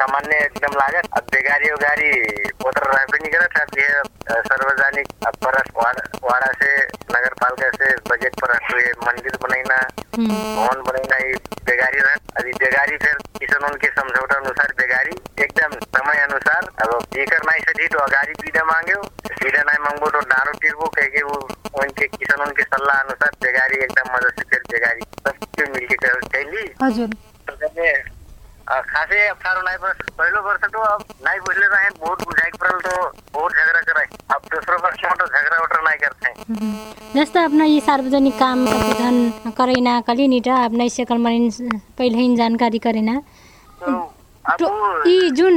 सामान्य 0.00 0.36
एकदम 0.44 0.76
लागत 0.80 1.08
अब 1.18 1.24
बेगारी 1.32 1.70
उगारी 1.70 2.10
उतर 2.68 2.86
रह 2.92 3.04
भी 3.12 3.18
नहीं 3.18 3.32
करत 3.32 3.58
अब 3.62 3.78
ये 3.78 3.88
अ, 3.88 4.40
सार्वजनिक 4.48 5.08
अब 5.28 5.34
परस 5.44 5.70
वाड़ा 5.76 6.04
वाड़ा 6.24 6.52
से 6.62 6.70
नगर 7.16 7.34
पालिका 7.42 7.70
से 7.80 7.90
बजट 8.10 8.40
पर 8.42 8.56
हुए 8.70 8.84
मंदिर 9.06 9.36
बनाइना 9.42 9.76
भवन 10.16 10.82
बनाइना 10.88 11.16
ये 11.26 11.34
बेगारी 11.70 12.00
रह 12.06 12.14
अभी 12.40 12.52
बेगारी 12.64 12.96
फिर 13.04 13.14
किसानों 13.40 13.74
के 13.84 13.88
समझौता 14.00 14.36
अनुसार 14.36 14.72
बेगारी 14.80 15.16
एकदम 15.44 15.78
समय 15.98 16.20
जेकर 17.20 17.42
नहीं 17.46 17.60
सही 17.62 17.86
तो 17.88 17.98
अगाड़ी 18.00 18.34
पीड़ा 18.40 18.62
मांगे 18.66 18.94
सीधा 19.30 19.62
नहीं 19.62 19.78
मांगो 19.84 20.10
तो 20.10 20.20
डारो 20.28 20.52
टिरबो 20.60 20.86
के 20.94 21.22
वो 21.22 21.38
उनके 21.80 22.06
किसानों 22.12 22.52
के 22.58 22.62
सलाह 22.64 23.00
अनुसार 23.00 23.34
बेगारी 23.42 23.82
एकदम 23.84 24.14
मदद 24.14 24.38
से 24.38 24.44
फिर 24.52 24.62
बेगारी 24.70 25.02
सब 25.26 25.74
मिलके 25.74 25.96
कैली 26.28 26.64
हजुर 26.82 27.08
खासै 28.70 29.20
अप्ठ्यारो 29.26 29.62
नाइ 29.62 29.76
पर्छ 29.82 30.08
पहिलो 30.18 30.40
वर्ष 30.42 30.60
त 30.64 30.82
अब 30.86 31.04
नाइ 31.26 31.38
बुझले 31.46 31.66
रहे 31.66 31.88
बहुत 31.98 32.22
बुझाइ 32.24 32.50
परल 32.56 32.78
तो 32.86 32.94
बहुत 33.34 33.52
झगडा 33.52 33.80
कराए 33.88 34.06
अब 34.34 34.48
दोस्रो 34.52 34.78
वर्षमा 34.84 35.14
तो 35.20 35.26
झगडा 35.28 35.58
उटर 35.64 35.82
नाइ 35.82 35.98
गर्थे 36.04 36.32
जस्तो 37.14 37.44
अपना 37.44 37.64
यी 37.64 37.80
सार्वजनिक 37.88 38.38
काम 38.38 38.64
संशोधन 38.66 39.52
करैना 39.58 40.00
कली 40.08 40.28
नि 40.34 40.40
त 40.46 40.56
अपना 40.64 40.84
इससे 40.92 41.04
कर्मण 41.12 41.48
पहिले 41.98 42.18
ही 42.18 42.36
जानकारी 42.36 42.78
करेना 42.88 43.20
अब 44.44 44.66
यी 45.06 45.30
जुन 45.36 45.56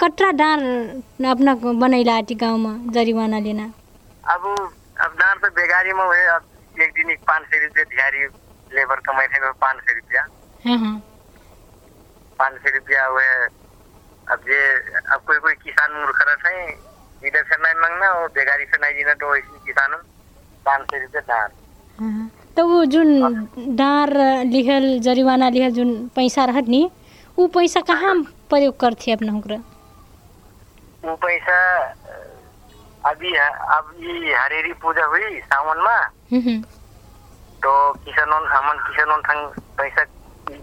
कटरा 0.00 0.30
डाँड 0.32 1.24
अपना 1.30 1.54
बनैला 1.82 2.14
आटी 2.16 2.34
गाउँमा 2.34 2.72
जरिवाना 2.94 3.38
लेना 3.46 3.64
अब 4.24 4.42
अब 5.04 5.10
डाँड 5.18 5.38
त 5.44 5.52
बेगारीमा 5.56 6.04
भयो। 6.10 6.34
अब 6.34 6.80
एक 6.82 6.90
दिन 6.96 7.08
पाँच 7.28 7.42
सय 7.50 7.58
रुपियाँ 7.64 7.86
दिहारी 7.90 8.20
लेबर 8.76 9.00
कमाइ 9.06 9.26
थियो 9.28 9.52
पाँच 9.60 9.76
सय 9.84 9.92
रुपियाँ। 9.94 10.24
हाँ 10.64 10.76
हाँ 10.78 10.96
पाँच 12.38 12.54
सय 12.62 12.70
रुपियाँ 12.76 13.08
हुए 13.10 13.28
अब 14.32 14.38
जे 14.48 14.60
अब 15.14 15.20
कोही 15.26 15.38
कोही 15.38 15.54
किसान 15.64 15.92
मूर्ख 16.00 16.18
रहे 16.28 16.62
इधर 17.28 17.42
से 17.50 17.56
नहीं 17.62 17.80
मांगना 17.80 18.08
और 18.10 18.28
बेगारी 18.36 18.64
से 18.64 18.76
नहीं 18.82 18.94
जीना 18.96 19.14
तो 19.22 19.34
किसान। 19.66 19.90
पाँच 20.66 20.86
सय 20.90 20.98
रुपियाँ 21.02 21.24
डाँड। 21.28 21.50
हाँ। 21.98 22.30
त 22.56 22.60
ऊ 22.60 22.84
जुन 22.92 23.08
डाँड 23.76 24.10
लिखल 24.52 24.98
जरिवाना 25.02 25.48
लिखल 25.50 25.70
जुन 25.74 25.90
पैसा 26.16 26.44
रहत 26.44 26.68
नि 26.68 26.88
ऊ 27.38 27.46
पैसा 27.54 27.80
कहाँ 27.90 28.14
प्रयोग 28.50 28.78
करथे 28.80 29.12
अपना 29.12 29.32
हुक्र 29.32 29.58
पैसा 31.04 31.58
अभी 33.10 33.34
अब 33.36 33.92
ये 34.02 34.34
हरेरी 34.34 34.72
पूजा 34.82 35.04
हुई 35.12 35.40
सावन 35.52 35.78
में 35.86 36.02
तो 37.62 37.72
किसानों 38.04 38.40
हमन 38.48 38.78
किसानों 38.88 39.18
थंग 39.28 39.60
पैसा 39.78 40.04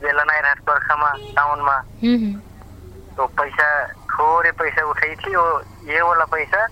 बेला 0.04 0.24
नहीं 0.24 0.42
रहत 0.42 0.62
बरखा 0.68 0.96
सावन 1.36 1.60
में 1.68 1.80
तो 3.18 3.26
पैसा 3.40 3.68
थोड़े 4.14 4.52
पैसा 4.62 4.86
उठाई 4.90 5.16
थी 5.24 5.34
और 5.44 5.66
ये 5.92 6.02
वाला 6.02 6.26
पैसा 6.36 6.66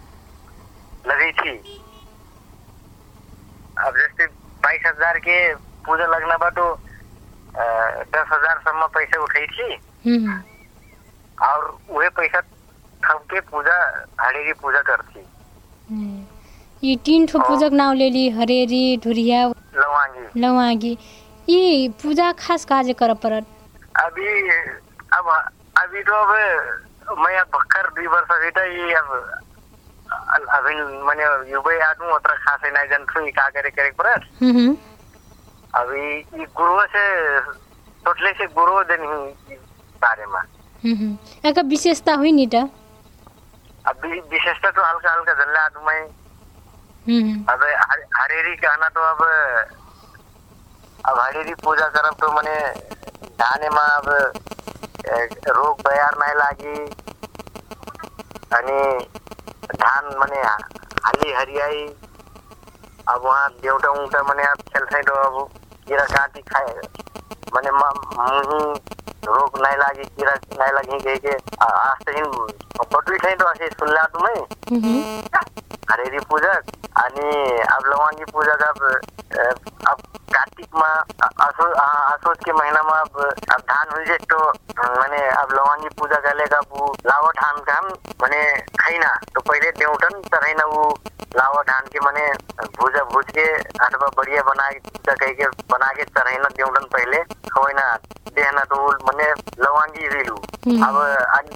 लगी 1.08 1.32
थी 1.42 1.56
अब 3.86 3.98
जैसे 3.98 4.26
बाईस 4.64 4.82
हजार 4.88 5.20
के 5.28 5.38
पूजा 5.86 6.06
लगना 6.16 6.38
बा 6.44 6.50
तो 6.60 6.74
दस 8.16 8.28
हजार 8.32 8.62
पैसा 8.96 9.20
उठाई 9.24 9.46
थी 9.56 9.76
और 11.38 11.78
वही 11.90 12.10
पैसा 12.20 12.40
थप 13.08 13.22
के 13.32 13.40
पूजा 13.52 13.78
हरेरी 14.22 14.54
पूजा 14.62 14.82
करती. 14.90 15.20
यी 16.84 16.96
तीन 17.06 17.26
ठो 17.28 17.40
पूजक 17.40 17.72
नाउँ 17.74 17.96
लेली 17.96 18.30
हरेरी 18.38 18.98
ढुरिया 19.04 19.44
लवांगी. 19.48 20.26
लवागी. 20.42 20.98
यी 21.50 21.90
पूजा 22.04 22.32
खास 22.40 22.66
काजे 22.66 22.94
कर 23.02 23.14
परत 23.24 23.46
अभी 24.04 24.28
अब 25.18 25.26
अभी 25.82 26.02
तो 26.04 26.14
अब 26.14 27.20
मैं 27.20 27.36
अब 27.40 27.48
भक्कर 27.54 27.90
दुई 27.96 28.08
वर्ष 28.08 28.32
बीता 28.42 28.64
ये 28.64 28.94
अब 28.94 29.08
अभी 30.58 30.74
मैंने 31.08 31.26
युवै 31.52 31.80
आदमी 31.82 32.12
उतना 32.16 32.36
खास 32.44 32.60
नहीं 32.66 32.88
जानता 32.90 33.20
हूँ 33.20 33.30
का 33.38 33.48
करे 33.56 33.70
करे 33.78 33.92
पर 34.02 34.08
अभी 35.74 36.04
ये 36.18 36.46
गुरु 36.58 36.82
से 36.96 37.06
टोटले 38.06 38.32
से 38.40 38.46
गुरु 38.58 38.84
दिन 38.92 39.02
ही 39.08 39.56
बारे 40.02 40.26
में 40.34 41.18
एका 41.50 41.62
विशेषता 41.74 42.14
हुई 42.22 42.32
नि 42.32 42.48
त 42.54 42.70
अभी 43.88 44.20
विशेषता 44.20 44.72
तो 44.72 44.82
हल्का 44.84 45.12
हल्का 45.12 45.34
जल्ला 45.34 45.62
आदमी 45.65 46.00
अब 47.50 47.63
हर- 47.63 48.22
हरेरी 48.22 48.56
कहना 48.56 48.89
तो 48.89 49.01
अब 49.01 49.22
अब 51.06 51.20
हरेरी 51.20 51.53
पूजा 51.53 51.88
करब 51.88 52.13
तो 52.13 52.32
मने 52.32 52.60
धाने 53.39 53.70
में 53.70 53.82
अब 53.82 54.34
रोग 55.48 55.82
बयार 55.82 56.15
नहीं 56.20 56.36
लागी। 56.36 56.86
अनि 58.53 59.06
धान 59.75 60.17
मने 60.20 60.41
हाली 60.41 61.34
हरियाई। 61.34 61.88
अब 63.08 63.22
वहाँ 63.22 63.50
देवटा 63.50 63.89
उंटा 63.89 64.24
मने 64.24 64.44
अब 64.44 64.58
खेलते 64.58 65.01
तो 65.01 65.13
अब 65.13 65.50
कीड़ा 65.88 66.03
काटी 66.03 66.41
खाए। 66.41 66.75
मने 67.56 67.72
म- 67.72 68.01
मुही 68.20 68.97
रोग 69.28 69.60
नहीं 69.62 69.78
लागी 69.78 70.04
कीड़ा 70.18 70.34
नहीं 70.60 70.72
लगी 70.78 71.18
के? 71.26 71.36
आ- 71.62 71.72
आज 71.90 72.06
तो 72.06 72.12
हिन 72.18 72.32
पटवी 72.94 73.18
ठाई 73.24 73.36
तो 73.42 73.46
असे 73.46 73.68
सुनला 73.80 74.04
तुम्हें 74.14 75.24
हरेरी 75.92 76.20
पूजक 76.30 76.72
आणि 77.04 77.30
अब 77.74 77.86
लवांगी 77.88 78.24
पूजक 78.32 78.64
अब 78.68 78.84
अ, 78.84 79.44
अब 79.92 80.02
कार्तिक 80.34 80.76
में 80.76 81.28
असो 81.46 81.66
असोज 81.74 82.38
के 82.46 82.52
महीना 82.60 82.82
में 82.84 82.92
अब 82.94 83.20
अब 83.54 83.62
धान 83.72 83.88
हुई 83.96 84.06
जे 84.06 84.18
तो 84.32 84.38
माने 84.80 85.22
अब 85.42 85.52
लवांगी 85.58 85.90
पूजा 86.00 86.20
करेगा 86.28 86.60
वो 86.72 86.94
लावा 87.06 87.32
धान 87.42 87.62
का 87.70 87.74
हम 87.78 87.88
माने 88.22 88.42
खैना 88.84 89.14
तो 89.36 89.42
पहले 89.50 89.72
देउटन 89.80 90.22
चढ़ैना 90.34 90.66
वो 90.76 90.84
लावा 91.38 91.62
धान 91.72 91.88
के 91.94 92.00
माने 92.06 92.28
भूजा 92.80 93.04
भूज 93.14 93.32
के 93.38 93.46
अथवा 93.88 94.08
बढ़िया 94.18 94.42
बना 94.52 94.70
के 94.72 94.80
पूजा 94.90 95.14
कह 95.26 95.32
के 95.42 95.48
बना 95.74 95.92
के 96.00 96.04
पहले 96.98 97.24
खवैना 97.54 97.88
तो 98.38 98.75
वो 98.75 98.89
माने 99.06 99.27
लवांगी 99.62 100.08
रिलू 100.08 100.36
अब 100.86 100.96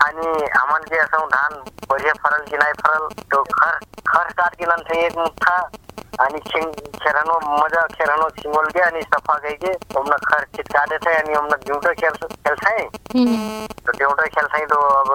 अनि 0.05 0.29
हमन 0.57 0.83
के 0.89 0.97
असौ 0.97 1.25
धान 1.33 1.53
बढ़िया 1.89 2.13
फरल 2.23 2.45
कि 2.49 2.57
नहीं 2.57 2.73
फरल 2.81 3.07
तो 3.31 3.43
खर 3.53 3.77
खर 4.09 4.31
काट 4.39 4.55
के 4.55 4.65
नन 4.65 4.81
एक 4.97 5.17
मुठा 5.17 5.57
अनि 6.25 6.39
छिंग 6.49 6.71
खेरानो 7.03 7.37
मज़ा 7.61 7.85
खेरानो 7.93 8.29
छिंगोल 8.41 8.67
के 8.73 8.79
अनि 8.81 9.01
सफ़ा 9.13 9.37
गई 9.45 9.53
के 9.61 9.71
हमने 9.97 10.17
खर 10.25 10.43
छिटका 10.55 10.85
देते 10.93 11.15
अनि 11.17 11.33
हमने 11.33 11.57
ड्यूटा 11.65 11.93
खेल 12.01 12.17
खेलते 12.25 12.75
तो 13.85 13.97
ड्यूटा 13.97 14.25
खेलते 14.35 14.65
तो 14.73 14.79
अब 15.01 15.09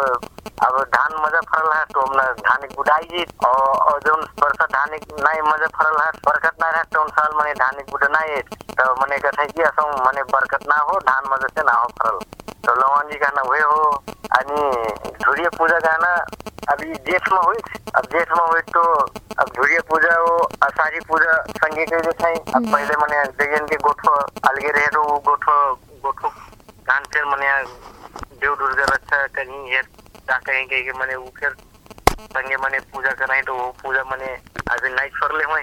अब 0.65 0.77
धान 0.95 1.13
मजा 1.23 1.41
फरल 1.53 1.73
है 1.77 1.85
तो 1.95 2.01
हमने 2.01 2.23
धान 2.47 2.63
गुडाई 2.77 3.05
जी 3.11 3.25
और 3.47 3.99
जो 4.07 4.15
बरसात 4.41 4.71
धान 4.77 4.91
नहीं 4.93 5.41
मजा 5.49 5.67
फरल 5.77 5.99
है 6.05 6.11
बरकत 6.29 6.57
ना 6.63 6.71
रहे 6.71 6.83
तो 6.95 7.03
उन 7.03 7.09
साल 7.19 7.35
मने 7.39 7.53
धान 7.61 7.83
गुड 7.91 8.05
नहीं 8.17 8.41
तो 8.81 8.93
मने 9.01 9.19
कहते 9.27 9.47
कि 9.53 9.63
असौ 9.71 9.87
मने 10.07 10.23
बरकत 10.33 10.67
ना 10.69 10.77
हो 10.91 10.99
धान 11.11 11.29
मजा 11.33 11.49
से 11.57 11.63
ना 11.71 11.73
हो 11.81 11.89
फरल। 12.03 12.19
तो 12.67 12.75
लवन 12.81 13.11
जी 13.11 13.19
कहना 13.19 13.43
हुए 13.49 13.61
हो 13.61 13.83
अनि 14.39 14.63
धुरिया 15.25 15.51
पूजा 15.59 15.79
कहना 15.87 16.15
अभी 16.73 16.95
जेठ 17.09 17.29
में 17.33 17.39
हुई 17.45 17.61
अब 17.97 18.07
जेठ 18.13 18.33
में 18.39 18.45
हुई 18.47 18.61
तो 18.77 18.83
अब 19.43 19.49
धुरिया 19.57 19.81
पूजा 19.91 20.19
वो 20.21 20.37
असारी 20.69 21.01
पूजा 21.09 21.33
संगे 21.63 21.85
के 21.93 21.97
अब 21.97 22.73
पहले 22.73 22.97
मने 23.03 23.25
जगन 23.43 23.67
के 23.73 23.77
गोठो 23.87 24.15
अलगे 24.51 24.71
रहे 24.79 24.87
तो 24.97 25.03
वो 25.03 25.19
गोठो 25.29 25.57
कहीं 30.47 30.67
कहीं 30.67 30.85
के 30.85 30.93
मने 30.99 31.15
वो 31.17 31.33
फिर 31.41 31.51
संगे 32.21 32.57
मने 32.57 32.79
पूजा 32.93 33.13
कराई 33.21 33.43
तो 33.43 33.55
वो 33.55 33.71
पूजा 33.83 34.03
मने 34.11 34.27
अभी 34.73 34.89
नाइट 34.95 35.13
छोड़ 35.19 35.33
ले 35.39 35.45
हुए। 35.45 35.63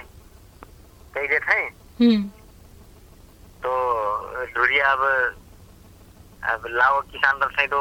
कहीं 1.14 1.28
देते 1.28 1.52
हैं 1.52 1.68
हम्म। 2.00 2.22
तो 3.64 3.72
धुरिया 4.54 4.90
अब 4.92 5.02
अब 6.52 6.66
लाओ 6.70 7.00
किसान 7.12 7.40
रखे 7.42 7.66
तो 7.66 7.80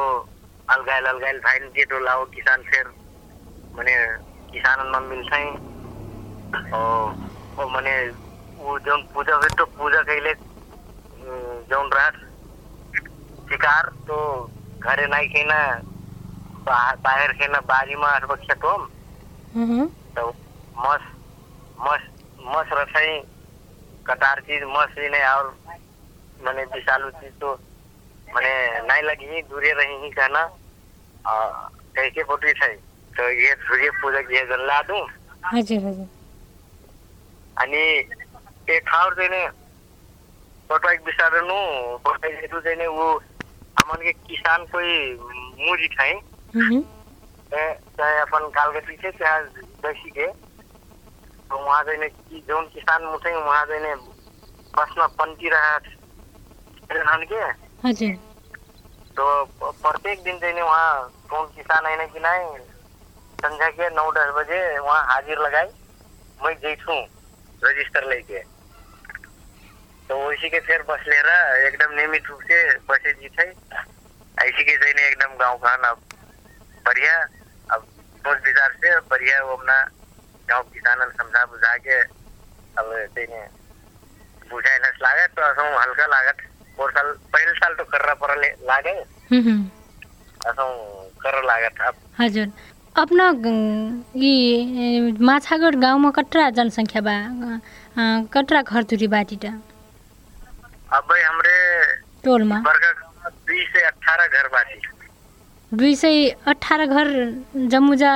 अलगाइल 0.69 1.05
अलगाइल 1.05 1.39
भाई 1.39 1.59
दिए 1.59 1.85
तो 1.85 1.99
लाओ 1.99 2.25
किसान 2.35 2.61
फिर 2.71 2.87
मने 3.77 3.95
किसान 4.53 4.87
में 4.87 4.99
मिलते 5.09 5.35
हैं। 5.35 6.71
और 6.71 7.65
मने 7.75 7.95
वो 8.57 8.77
जो 8.79 8.97
पूजा 9.13 9.35
हुई 9.35 9.55
तो 9.57 9.65
पूजा 9.77 10.01
कैले 10.09 10.33
जो 11.69 11.81
रात 11.95 12.13
शिकार 13.49 13.89
तो 14.07 14.17
घरे 14.79 15.07
नहीं 15.07 15.29
खेना 15.29 15.57
बाहर 16.65 16.95
बाहर 17.05 17.31
खेना 17.39 17.59
बारी 17.69 17.95
में 17.95 18.07
अथवा 18.07 18.35
खेतों 18.43 18.77
हम्म 19.55 19.85
तो 20.17 20.29
मस 20.77 21.03
मस 21.77 22.07
मस 22.47 22.69
रसाई 22.79 23.19
कटार 24.05 24.39
चीज 24.47 24.63
मस 24.69 24.95
ही 24.99 25.09
नहीं 25.09 25.23
और 25.23 25.53
मैंने 26.39 26.63
विषालु 26.73 27.09
चीज 27.19 27.31
तो 27.41 27.53
मैंने 28.27 28.55
नहीं 28.87 29.03
लगी 29.03 29.41
दूरे 29.49 29.71
रही 29.73 30.01
ही 30.03 30.09
कहना 30.11 30.43
कह 31.25 32.09
के 32.09 32.23
फोटी 32.29 32.53
थी 32.53 32.73
तो 33.13 33.29
ये 33.41 33.53
सूर्य 33.67 33.89
पूजा 34.01 34.21
की 34.29 34.45
गल्ला 34.51 34.81
दूं 34.89 35.01
हजुर 35.53 35.85
हजुर 35.87 36.07
आणि 37.57 37.83
ते 38.67 38.79
ठावर 38.89 39.13
चाहिँ 39.15 39.47
फोटो 40.69 40.89
एक 40.91 41.03
बिसार्नु 41.05 41.59
हेतु 42.25 42.59
चाहिँ 42.59 42.87
वो 42.87 43.07
हमन 43.77 44.01
के 44.03 44.11
किसान 44.11 44.65
कोई 44.71 44.91
मुरी 45.67 45.87
ठाई 45.95 46.13
चाहे 46.53 48.19
अपन 48.19 48.47
कालगती 48.55 48.95
से 49.01 49.11
चाहे 49.11 49.41
जैसी 49.83 50.09
के 50.17 50.27
तो 50.27 51.57
वहाँ 51.65 51.83
जाने 51.83 52.07
कि 52.09 52.39
जोन 52.49 52.65
किसान 52.73 53.03
मुठे 53.11 53.33
वहाँ 53.35 53.65
जाने 53.69 53.93
बस 54.77 54.93
में 54.97 55.07
पंटी 55.19 55.49
रहा 55.49 55.77
धान 56.93 57.23
के 57.31 57.41
हजुर 57.87 58.13
तो 59.17 59.25
प्रत्येक 59.57 60.23
दिन 60.23 60.37
जाने 60.39 60.61
वहाँ 60.61 61.09
कौन 61.29 61.47
किसान 61.55 61.85
आने 61.91 62.05
कि 62.13 62.19
नहीं 62.25 62.57
संध्या 63.39 63.69
के 63.77 63.89
नौ 63.95 64.09
दस 64.17 64.31
बजे 64.37 64.61
वहाँ 64.79 65.03
हाजिर 65.13 65.39
लगाई 65.45 65.69
मैं 66.39 66.53
जैठू 66.63 66.99
रजिस्टर 67.61 68.09
लेके 68.09 68.39
तो 70.09 70.15
उसी 70.29 70.49
के 70.49 70.59
फिर 70.69 70.81
बस 70.89 71.03
ले 71.07 71.21
रहा 71.21 71.55
एकदम 71.67 71.93
नियमित 71.95 72.29
रूप 72.29 72.39
से 72.49 72.57
बसे 72.89 73.13
जी 73.21 73.29
थे 73.37 73.47
ऐसी 74.47 74.63
के 74.63 74.75
जाने 74.77 75.07
एकदम 75.09 75.37
गांव 75.39 75.57
का 75.65 75.75
ना 75.85 75.93
बढ़िया। 76.85 77.15
अब 77.73 77.85
सोच 78.25 78.37
विचार 78.45 78.71
से 78.81 78.99
बढ़िया 79.11 79.41
वो 79.43 79.55
अपना 79.55 79.77
गांव 80.49 80.63
किसान 80.73 81.09
समझा 81.17 81.45
बुझा 81.51 81.75
के 81.85 81.99
अब 82.79 82.91
तेने 83.15 83.41
बुझाए 84.51 84.77
नस 84.83 84.97
लागत 85.03 85.33
तो 85.35 85.41
असो 85.51 85.63
हल्का 85.79 86.05
लागत। 86.15 86.37
और 86.79 86.91
साल 86.91 87.11
पहले 87.33 87.51
साल 87.53 87.73
तो 87.79 87.83
कर्रा 87.93 88.13
पर 88.21 88.35
लागे 88.69 88.91
हम्म 89.31 89.57
असो 90.49 90.65
कर 91.23 91.43
लागत 91.45 91.81
अब। 91.87 91.95
हजुर। 92.19 92.47
अपना 92.95 93.27
यी 94.21 95.11
माछागढ 95.27 95.75
गाउँमा 95.81 96.09
कत्रा 96.17 96.49
जनसङ्ख्या 96.57 97.01
बा 97.07 97.13
अ, 97.93 98.03
कत्रा 98.33 98.61
घरधुरी 98.61 99.07
बाटीटा? 99.07 99.49
अब 100.97 101.11
हमरे 101.25 101.55
टोलमा। 102.25 102.57
वर्ग 102.67 102.83
बीस 103.47 103.69
से 103.73 103.81
अठारह 103.85 104.27
घर 104.27 104.47
बाटी। 104.53 104.79
दुई 105.73 105.95
सय 105.95 106.27
अठार 106.47 106.85
घर 106.85 107.07
जमुजा 107.71 108.11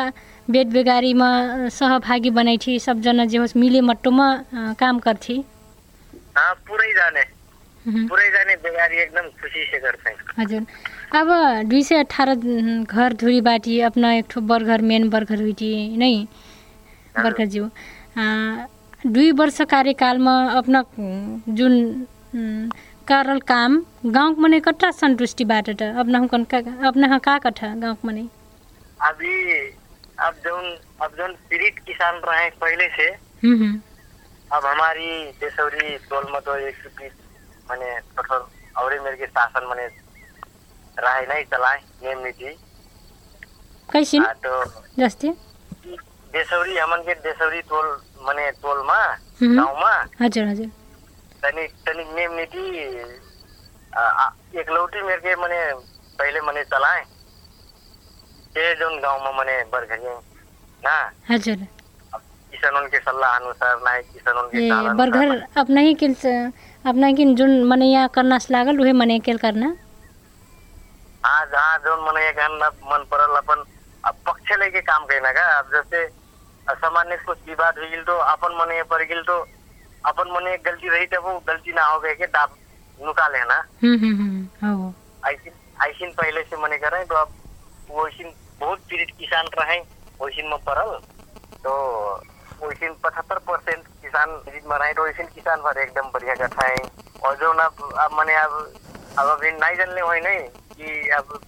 बेड 0.48 0.68
बेगारीमा 0.72 1.30
सहभागी 1.74 2.30
बनैथी 2.30 2.80
सबजना 2.80 3.26
जे 3.26 3.38
होस् 3.38 3.56
मिले 3.58 3.82
मट्टोमा 3.82 4.28
काम 4.80 5.00
गर्थी। 5.00 5.44
हाँ 6.38 6.54
पूरे 6.68 6.94
जाने। 6.94 7.24
पूरे 7.86 8.30
जाने 8.32 8.56
बेगारी 8.64 8.98
एकदम 8.98 9.28
खुशी 9.42 9.64
से 9.72 9.78
हैं 9.78 10.16
हजुर। 10.38 10.66
अब 11.16 11.28
दुई 11.70 11.82
सय 11.84 11.96
अठार 11.98 12.34
घर 12.36 13.14
धुरी 13.14 13.42
बाटी 13.42 13.80
अपना 13.90 14.14
एक 14.14 14.26
ठो 14.30 14.42
बर्गर 14.44 14.82
मेन 14.84 15.10
बर्गर 15.10 15.42
हुइटी 15.42 15.98
नै? 15.98 16.14
बर्खरज्यू 17.16 17.70
दुई 19.08 19.32
वर्ष 19.32 19.62
कार्यकालमा 19.70 20.36
अपना 20.54 20.84
जुन 21.50 21.74
करल 23.10 23.40
काम 23.50 23.72
गाउँको 24.06 24.42
मने 24.42 24.60
कट्टा 24.60 24.90
सन्तुष्टिबाट 24.92 25.70
त। 25.70 25.82
अपना 26.00 26.18
हुकन 26.20 26.44
का 26.54 26.58
अपना 26.88 27.18
का 27.20 27.38
कठा 27.46 27.68
गाउँको 27.76 28.08
मने? 28.08 28.24
अभी 29.10 29.34
अब 30.26 30.34
जोन 30.46 30.66
अब 31.02 31.12
जोन 31.18 31.34
पीड़ित 31.50 31.80
किसान 31.88 32.16
रहे 32.28 32.50
पहले 32.62 32.88
से 32.96 33.08
हम्म, 33.44 33.56
हम्म, 33.64 33.80
अब 34.54 34.66
हमारी 34.66 35.10
देशौरी 35.42 35.98
टोल 36.10 36.24
में 36.34 36.42
तो 36.42 36.56
एक 36.68 36.76
सुपी 36.84 37.08
मैंने 37.70 37.90
कठोर 38.18 38.48
और 38.82 39.00
मेरे 39.04 39.18
के 39.18 39.26
शासन 39.28 39.68
मैंने 39.70 39.86
रहे 40.98 41.26
नहीं 41.28 41.44
चलाए 41.52 41.80
नियम 42.04 42.20
नीति। 42.26 42.56
कैसिन 43.90 44.24
आ, 44.26 44.34
तो 44.34 44.52
जस्तै? 45.00 45.30
देशौरी 46.34 46.78
हमन 46.78 47.02
के 47.08 47.14
देशौरी 47.28 47.62
टोल 47.70 47.86
मैंने 48.28 48.50
टोल 48.64 48.80
में। 48.88 49.56
गाँव 49.56 49.78
में 49.78 50.26
हजुर 50.26 50.48
हजुर। 50.48 50.70
तनिक 51.48 51.72
तनिक 51.88 52.08
नियम 52.16 52.34
नीति 52.36 52.64
आ, 53.98 54.02
आ, 54.02 54.30
एक 54.60 54.70
लौटी 54.70 55.02
मेरे 55.02 55.22
के 55.24 55.36
मैंने 55.42 55.60
पहले 56.20 56.42
मैंने 56.42 56.64
चलाए। 56.64 57.02
ये 58.58 58.74
जोन 58.76 59.00
गाँव 59.02 59.24
में 59.26 59.38
मैंने 59.38 59.56
बरघरिए 59.72 60.14
ना? 60.84 60.96
हजुर। 61.30 61.56
किसानों 62.52 62.82
के 62.90 63.00
सल्लाह 63.00 63.36
अनुसार 63.36 63.80
ना 63.86 63.92
किसानों 64.02 64.44
के 64.50 64.70
बर्गर 64.98 65.28
अनुसार 65.30 65.62
अपना 65.62 65.82
ही 65.82 65.94
किल 66.04 66.16
अपना 66.90 67.12
कि 67.12 67.26
जुन 67.40 67.64
मने 67.70 67.86
यहाँ 67.86 68.08
करना 68.16 68.38
लागल 68.52 68.80
उहे 68.82 68.94
मने 69.02 69.20
केल 69.28 69.38
करना? 69.38 69.76
हाँ 71.26 71.46
जहाँ 71.52 71.78
जोन 71.86 72.06
मने 72.08 72.28
हन 72.40 72.60
अब 72.68 72.76
मन 72.92 73.04
परल 73.12 73.36
अपन 73.38 73.64
अब 74.04 74.16
पक्ष 74.28 74.52
लेके 74.60 74.82
काम 74.90 75.06
करना 75.06 75.32
का 75.32 75.46
अब 75.60 75.72
जैसे 75.74 76.08
सामान्य 76.68 77.18
कुछ 77.26 77.38
विवाद 77.48 77.80
हो 77.80 77.90
गिल 77.90 78.04
तो 78.04 78.18
अपन 78.36 78.58
मने 78.62 78.82
पर 78.92 79.04
गिल 79.08 79.22
तो 79.30 79.38
अपन 80.08 80.32
मने 80.32 80.54
एक 80.54 80.64
गलती 80.66 80.90
रही 80.90 81.06
तब 81.06 81.24
वो 81.26 81.40
गलती 81.48 81.72
ना 81.74 81.84
हो 81.86 82.00
गए 82.00 82.14
के 82.16 82.26
दाब 82.36 82.56
नुका 83.06 83.28
लेना 83.28 83.58
ऐसी 85.30 85.50
ऐसी 85.86 86.06
पहले 86.20 86.42
से 86.44 86.58
मने 86.58 86.78
करे 86.78 87.04
तो 87.06 87.16
अब 87.16 87.34
वो 87.90 88.08
ऐसी 88.08 88.24
बहुत 88.60 88.80
पीड़ित 88.90 89.16
किसान 89.20 89.46
रहे 89.60 89.80
वैसी 90.22 90.48
में 90.50 90.58
पड़ल 90.68 90.98
तो 91.64 91.74
वैसी 92.64 92.90
पचहत्तर 93.04 93.40
परसेंट 93.48 93.88
किसान 94.02 94.32
पीड़ित 94.46 94.68
में 94.68 94.78
रहे 94.78 94.94
तो 94.94 95.04
वैसी 95.04 95.24
किसान 95.36 95.62
भर 95.62 95.78
एकदम 95.78 96.10
बढ़िया 96.14 96.36
है। 96.62 96.76
और 97.24 97.36
जो 97.36 97.54
ना 97.54 97.64
अब 97.64 97.94
अब 97.98 98.20
मने 98.20 98.36
अब 98.36 98.74
अब 99.20 99.28
अभी 99.28 99.52
नहीं 99.52 99.76
जानले 99.76 100.02
हुए 100.02 100.20
नहीं 100.20 100.40
कि 100.78 101.10
अब 101.10 101.40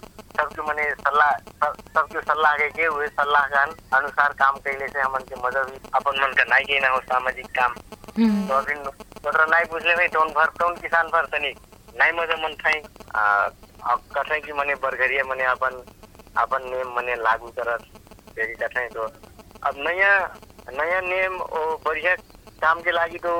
सबके 0.49 0.61
मने 0.69 0.83
सलाह 1.05 1.31
सब- 1.63 1.81
सबके 1.93 2.21
सलाह 2.29 2.55
के 2.57 2.69
के 2.77 2.85
हुए 2.85 3.07
सलाह 3.07 3.45
के 3.53 3.57
अन- 3.61 3.77
अनुसार 3.97 4.33
काम 4.39 4.55
कैले 4.67 4.87
से 4.87 4.99
हमन 5.01 5.23
के 5.29 5.35
मदद 5.45 5.69
हुई 5.69 5.79
अपन 5.99 6.21
मन 6.21 6.33
का 6.37 6.43
नहीं 6.53 6.65
के 6.65 6.79
ना 6.79 6.89
हो 6.89 6.99
सामाजिक 7.11 7.47
काम। 7.59 7.73
तो 8.47 8.53
अभी 8.53 8.73
तोरा 9.25 9.45
नहीं 9.51 9.65
पूछले 9.71 9.95
भाई 9.95 10.07
टोन 10.15 10.29
भर 10.37 10.49
टोन 10.59 10.75
किसान 10.81 11.07
भर 11.13 11.25
तनी 11.33 11.53
नहीं 11.99 12.11
मजा 12.19 12.35
मन 12.43 12.55
थाई 12.65 12.81
कथे 14.15 14.39
कि 14.45 14.53
मने 14.53 14.75
बरघरिया 14.85 15.23
मने 15.29 15.43
अपन 15.55 15.81
अपन 16.43 16.69
नियम 16.71 16.93
मने 16.95 17.15
लागू 17.23 17.47
करत 17.59 17.83
फेरि 18.35 18.53
कथे 18.63 18.87
तो। 18.95 19.03
अब 19.69 19.75
नया 19.87 20.11
नया 20.79 20.99
नियम 21.01 21.39
ओ 21.41 21.61
बढ़िया 21.85 22.15
काम 22.63 22.81
के 22.81 22.91
लागी 22.91 23.17
तो 23.25 23.33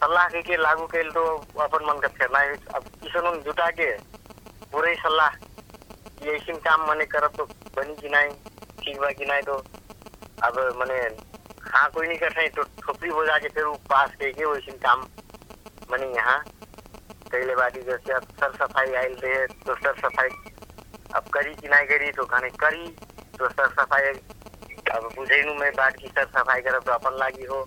सल्लाह 0.00 0.28
के, 0.28 0.42
के 0.42 0.56
लागू 0.56 0.86
कैल 0.92 1.10
तो 1.14 1.24
अपन 1.60 1.84
मन 1.88 1.98
का 2.02 2.08
फेरना 2.18 2.38
है 2.38 2.54
अब 2.74 2.84
किसानों 3.02 3.34
जुटा 3.44 3.70
के 3.80 3.90
पूरे 4.72 4.94
सल्लाह 5.04 5.28
कि 6.22 6.30
ऐसी 6.30 6.52
काम 6.68 6.88
मने 6.90 7.04
करब 7.14 7.32
तो 7.38 7.44
बनी 7.76 7.94
कि 8.02 8.08
नहीं 8.08 8.30
ठीक 8.84 9.00
बा 9.00 9.10
कि 9.18 9.24
नहीं 9.24 9.42
तो 9.42 9.56
अब 10.48 10.58
मने 10.80 10.98
हाँ 11.72 11.88
कोई 11.94 12.06
नहीं 12.06 12.18
कर 12.18 12.48
तो 12.56 12.62
ठोपरी 12.62 13.10
हो 13.10 13.24
जाके 13.26 13.48
फिर 13.48 13.64
वो 13.64 13.74
पास 13.90 14.10
करके 14.20 14.44
वैसे 14.44 14.72
काम 14.84 15.04
मने 15.92 16.06
यहाँ 16.16 16.38
कैले 17.32 17.54
बाटी 17.54 17.80
जैसे 17.82 18.12
अब 18.12 18.22
सर 18.40 18.52
सफ़ाई 18.60 18.94
आयल 19.02 19.16
रहे 19.24 19.46
तो 19.46 19.74
सर 19.74 19.94
सफ़ाई 20.00 20.28
अब 21.16 21.28
करी 21.34 21.54
कि 21.54 21.68
नहीं 21.68 21.86
करी 21.86 22.10
तो 22.12 22.24
खाने 22.24 22.48
करी 22.64 22.86
तो 23.38 23.48
सर 23.48 23.68
सफ़ाई 23.80 24.12
अब 24.94 25.08
बुझेनु 25.16 25.54
मैं 25.54 25.70
बात 25.76 25.96
की 25.96 26.08
सर 26.08 26.24
सफ़ाई 26.24 26.60
करब 26.60 26.82
तो 26.86 26.92
अपन 26.92 27.18
लागी 27.18 27.44
हो। 27.44 27.64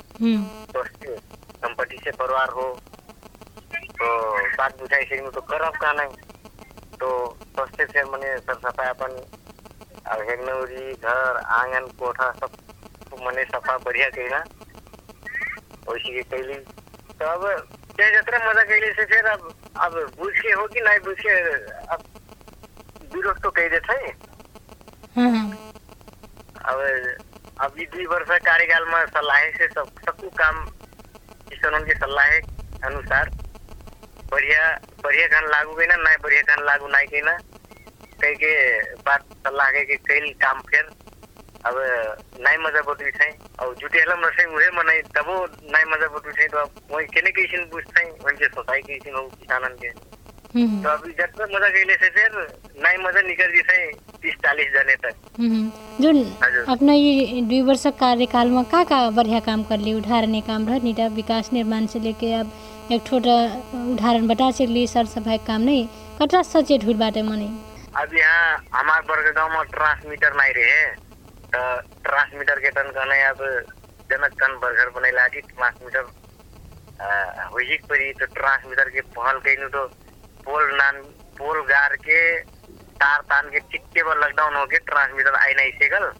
तो 0.75 0.83
संपत्ति 0.83 1.97
से 2.03 2.11
परिवार 2.11 2.49
हो 2.49 2.65
तो 3.99 4.07
बात 4.57 4.79
बुझाई 4.79 5.03
से 5.03 5.17
तो 5.31 5.41
करब 5.41 5.77
का 5.81 5.91
नहीं 5.93 6.32
तो 7.03 7.11
सस्ते 7.59 7.85
से 7.93 8.03
मने 8.11 8.35
सर 8.47 8.59
सफाई 8.65 8.87
अपन 8.87 9.15
अब 10.13 10.21
हेगनौरी 10.29 10.91
घर 10.93 11.37
आंगन 11.59 11.87
कोठा 11.99 12.31
सब 12.41 12.51
मने 13.25 13.43
सफा 13.53 13.77
बढ़िया 13.85 14.09
कैला 14.17 14.37
वैसी 15.89 16.13
के 16.13 16.21
कैली 16.33 16.55
तो 17.19 17.25
अब 17.33 17.43
ते 17.97 18.09
जतरा 18.15 18.37
मजा 18.49 18.63
कैले 18.69 18.91
से 18.99 19.05
फिर 19.11 19.25
अब 19.31 19.49
अब 19.87 19.93
बुझ 20.19 20.33
के 20.39 20.51
हो 20.51 20.65
कि 20.73 20.81
नहीं 20.87 20.99
बुझ 21.07 21.15
के 21.19 21.35
अब 21.95 22.03
विरोध 23.15 23.41
तो 23.43 23.49
कह 23.59 23.67
देते 23.75 23.97
अब 26.71 26.79
अभी 27.65 27.85
दुई 27.93 28.05
वर्ष 28.13 28.29
कार्यकालमा 28.45 29.03
सल्लाह 29.17 29.49
से 29.57 29.67
सब 29.73 29.89
सबको 30.05 30.29
काम 30.39 30.63
किसानों 31.51 31.79
के 31.89 31.93
सल्लाह 31.99 32.87
अनुसार 32.89 33.29
बढ़िया 34.31 34.63
बढ़िया 35.03 35.27
खान 35.27 35.45
लागू 35.51 35.73
गई 35.75 35.85
ना 35.85 35.95
ना 36.03 36.15
बढ़िया 36.23 36.41
खान 36.49 36.65
लागू 36.65 36.87
नहीं 36.87 37.07
गई 37.13 37.21
ना 37.21 37.37
के 38.23 38.51
बात 39.07 39.23
सल्लाह 39.45 39.69
के 39.71 39.83
कि 39.85 39.95
कई 40.07 40.31
काम 40.43 40.59
फिर 40.71 40.85
अब 41.65 41.75
नाई 42.45 42.57
मजा 42.63 42.81
बतुई 42.87 43.11
थे 43.19 43.29
और 43.63 43.75
जुटे 43.81 43.99
हलम 43.99 44.25
नसे 44.25 44.45
उहे 44.55 44.69
मनाई 44.77 45.01
तबो 45.15 45.35
नाई 45.75 45.83
मजा 45.91 46.07
बतुई 46.15 46.33
थे 46.39 46.47
तो 46.47 46.57
अब 46.57 46.69
वही 46.91 47.05
केने 47.13 47.31
कैसिन 47.31 47.69
बुझते? 47.71 48.03
उनके 48.27 48.47
सोसाई 48.47 48.81
कैसिन 48.87 49.15
हो 49.15 49.21
किसानन 49.21 49.75
के 49.83 49.89
तो 50.83 50.89
अभी 50.89 51.11
जब 51.19 51.31
तक 51.37 51.47
मजा 51.55 51.69
गईले 51.75 51.93
से 51.93 52.09
फिर 52.17 52.35
नाई 52.83 52.97
मजा 53.05 53.21
निकल 53.27 53.51
जैसे 53.55 53.77
तीस 54.23 54.33
चालीस 54.43 54.67
जने 54.73 54.95
तक। 54.95 55.15
हम्म। 55.39 55.71
जुन। 56.03 56.23
अपना 56.75 56.93
ये 56.93 57.41
दुई 57.41 57.61
वर्ष 57.69 57.85
कार्यकालमा 57.99 58.63
का 58.73 58.83
का 58.91 59.09
बढ़िया 59.09 59.39
काम 59.47 59.63
करली? 59.71 59.93
उदाहरण 59.93 60.39
काम 60.47 60.67
रह 60.69 60.83
निटा 60.83 61.07
विकास 61.19 61.49
निर्माण 61.53 61.85
से 61.93 61.99
लेके 61.99 62.33
अब 62.33 62.51
एक 62.91 63.03
छोटा 63.07 63.33
उदाहरण 63.73 64.27
बता 64.27 64.49
सकली 64.51 64.85
सर 64.87 65.05
सफाई 65.07 65.37
काम 65.47 65.61
नहीं 65.61 65.87
कटरा 66.19 66.41
सचेत 66.43 66.83
हुई 66.83 66.93
बाटे 66.93 67.21
मने। 67.21 67.45
अब 67.95 68.13
यहाँ 68.15 68.57
हमार 68.73 69.01
वर्ग 69.09 69.27
गाँव 69.35 69.49
में 69.49 69.65
ट्रांसमीटर 69.71 70.33
नहीं 70.37 70.53
रहे 70.57 70.83
तो 71.53 71.61
ट्रांसमीटर 72.03 72.59
के 72.59 72.69
टन 72.75 72.89
कहने 72.91 73.21
अब 73.23 73.39
जनक 74.11 74.35
टन 74.39 74.57
बर्गर 74.61 74.89
बनेला 74.95 75.27
कि 75.27 75.41
ट्रांसमीटर 75.53 76.03
हुई 77.53 77.77
परी 77.89 78.11
तो 78.19 78.25
ट्रांसमीटर 78.35 78.89
के 78.89 79.01
पहल 79.15 79.39
कहीं 79.47 79.69
तो 79.75 79.85
पोल 80.45 80.63
नान 80.75 81.01
पोल 81.39 81.61
गार 81.69 81.95
के 82.03 82.19
तार 82.99 83.21
तान 83.31 83.49
के 83.49 83.59
टिक्के 83.71 84.03
पर 84.03 84.19
लॉकडाउन 84.19 84.55
हो 84.55 84.65
के 84.65 84.77
ट्रांसमीटर 84.91 85.35
आई 85.35 85.53
नहीं 85.53 85.71
सेकल। 85.79 86.11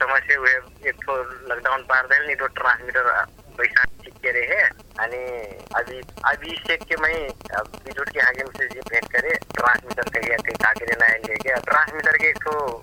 समस्या 0.00 0.38
हुए 0.38 0.54
एक 0.88 0.96
ठो 1.02 1.16
लॉकडाउन 1.48 1.82
पार 1.90 2.06
देल 2.06 2.26
नहीं 2.26 2.36
तो 2.36 2.46
ट्रांसमीटर 2.58 3.12
पैसा 3.58 3.84
रहे 4.26 4.62
आणि 4.98 5.22
अभी 5.74 6.00
अभी 6.24 6.56
शेख 6.56 6.82
के 6.82 6.96
मैं 6.96 7.28
बिजुट 7.58 8.08
के 8.08 8.20
हाकिम 8.20 8.46
से 8.46 8.66
जी 8.66 8.80
भेंट 8.80 9.12
करे 9.12 9.34
ट्रांसमीटर 9.54 10.08
के 10.08 10.52
का 10.52 10.72
के 10.72 10.86
देना 10.86 11.06
है 11.06 11.18
लेके 11.18 11.54
ट्रांसमीटर 11.54 12.16
के 12.16 12.28
एक 12.28 12.36
ठो 12.42 12.82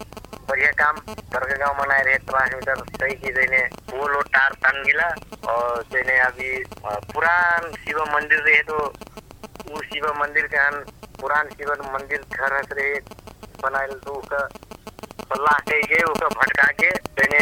बढ़िया 0.49 0.71
काम 0.71 0.95
बर्ग 1.33 1.57
गाँव 1.59 1.81
मनाए 1.81 2.03
रहे 2.03 2.17
ट्रांसमीटर 2.17 2.75
सही 2.75 3.15
की 3.15 3.31
देने, 3.31 3.57
वो 3.93 4.07
लो 4.07 4.21
तार 4.21 4.53
तन 4.53 4.83
गिला, 4.85 5.15
और 5.47 5.83
देने 5.83 6.19
अभी 6.19 6.63
पुरान 6.85 7.71
शिव 7.71 8.03
मंदिर 8.13 8.39
रहे 8.39 8.63
तो 8.63 8.77
वो 9.71 9.81
शिव 9.81 10.13
मंदिर 10.19 10.47
के 10.47 10.57
हन 10.57 10.85
पुरान 11.21 11.49
शिव 11.49 11.71
मंदिर 11.93 12.21
घर 12.21 12.51
रहे, 12.51 12.99
बनाए 13.63 13.87
तो 13.87 14.13
उसका 14.13 14.47
कही 15.33 15.81
के 15.81 16.03
उसका 16.03 16.27
भटका 16.27 16.63
के, 16.63 16.89
देने 16.89 17.39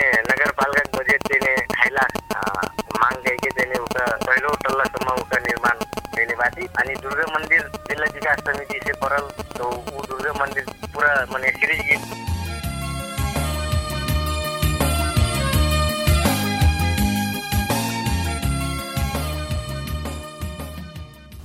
उसका 5.34 5.42
निर्माण 5.42 5.78
देने 6.16 6.34
बाटी 6.36 6.66
अनि 6.80 6.94
दुर्गा 7.02 7.26
मंदिर 7.34 7.62
जिला 7.90 8.06
विकास 8.14 8.40
समिति 8.48 8.80
से 8.86 8.94
पड़ल 9.02 9.24
तो 9.58 9.70
दुर्गा 10.08 10.34
मंदिर 10.40 10.66
पूरा 10.86 11.14
मने 11.32 11.52
सीरीज 11.52 12.22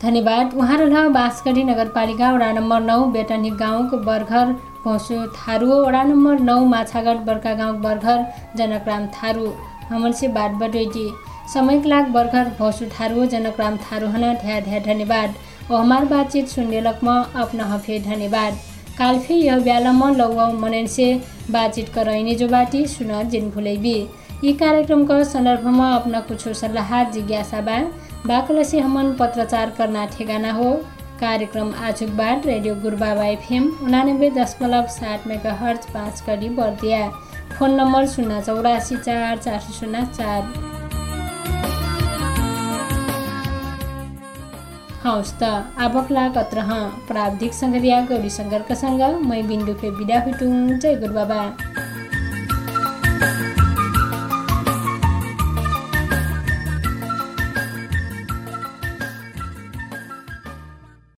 धन्यवाद. 0.02 0.52
उहाँ 0.54 0.76
रह 0.78 1.08
बाँसगढी 1.08 1.64
नगरपालिका 1.64 2.32
वडा 2.32 2.50
नम्बर 2.52 2.80
नौ 2.80 3.04
बेटनी 3.16 3.50
गाउँको 3.62 3.96
बर्घर 4.04 4.52
भौसु 4.84 5.26
थारू 5.38 5.82
वडा 5.86 6.02
नम्बर 6.12 6.38
नौ 6.50 6.60
माछागढ 6.74 7.24
बर्का 7.26 7.54
गाउँ 7.62 7.80
बर्घर 7.82 8.24
जनकराम 8.56 9.06
थारू 9.16 9.52
हमन 9.90 10.12
से 10.12 10.28
बात 10.36 10.60
समय 11.54 11.78
के 11.80 11.88
लाग 11.88 12.08
बर्घर 12.12 12.48
भौसु 12.58 12.86
थारू 12.90 13.24
जनकराम 13.26 13.76
थारू 13.82 14.06
हन 14.08 14.32
ढ्या 14.34 14.58
ढ्या 14.60 14.78
धन्यवाद। 14.86 15.34
और 15.70 15.80
हमार 15.80 16.04
बातचीत 16.04 16.48
सुनने 16.48 16.80
लकमा 16.80 17.14
अपना 17.36 17.64
हफे 17.64 17.98
धन्यवाद। 18.00 18.58
काल 18.98 19.18
फिर 19.18 19.36
यह 19.36 19.58
ब्यालम 19.58 20.04
लौ 20.16 20.50
मनन 20.52 20.86
से 20.86 21.12
बातचीत 21.50 21.88
करैने 21.88 22.34
जो 22.34 22.48
बाटी 22.48 22.86
सुन 22.86 23.28
जिन 23.30 23.50
भुलैबी। 23.50 23.96
यी 24.44 24.52
कार्यक्रमको 24.54 25.22
सन्दर्भमा 25.24 25.90
अपना 25.94 26.20
कुछ 26.28 26.48
सल्लाह 26.58 27.02
जिज्ञासा 27.12 27.60
बा। 27.60 27.78
बाकलसी 28.26 28.78
हमन 28.78 29.12
पत्रचार 29.20 29.70
करना 29.78 30.06
ठेगाना 30.08 30.52
हो। 30.52 30.72
कार्यक्रम 31.20 31.72
आजुक 31.84 32.10
बाट 32.16 32.46
रेडियो 32.46 32.74
गुरुबाबा 32.82 33.24
एफएम 33.26 33.68
उनानब्बे 33.82 34.30
दशमलव 34.30 34.86
सात 34.92 35.26
मेगा 35.26 35.54
पाँच 35.94 36.20
कडी 36.28 36.48
बर्दिया। 36.56 37.08
फोन 37.58 37.74
नम्बर 37.74 38.06
शून्य 38.06 38.40
चौरासी 38.42 38.96
चार 38.96 39.36
चार 39.38 39.60
शून्य 39.78 40.06
चार। 40.16 40.67
हवस् 45.08 45.32
त 45.40 45.42
आबक 45.84 46.10
लाग 46.16 46.36
अत्र 46.38 46.58
हँ 46.70 46.80
प्राविधिक 47.08 47.52
सङ्गरिया 47.60 48.00
गौरी 48.10 48.30
शङ्करका 48.38 48.74
सँग 48.82 49.02
मै 49.28 49.40
बिन्दुफे 49.50 49.90
बिदा 49.98 50.18
हुटुङ 50.26 50.52
जय 50.82 50.94
गुरुबाबा। 51.02 51.40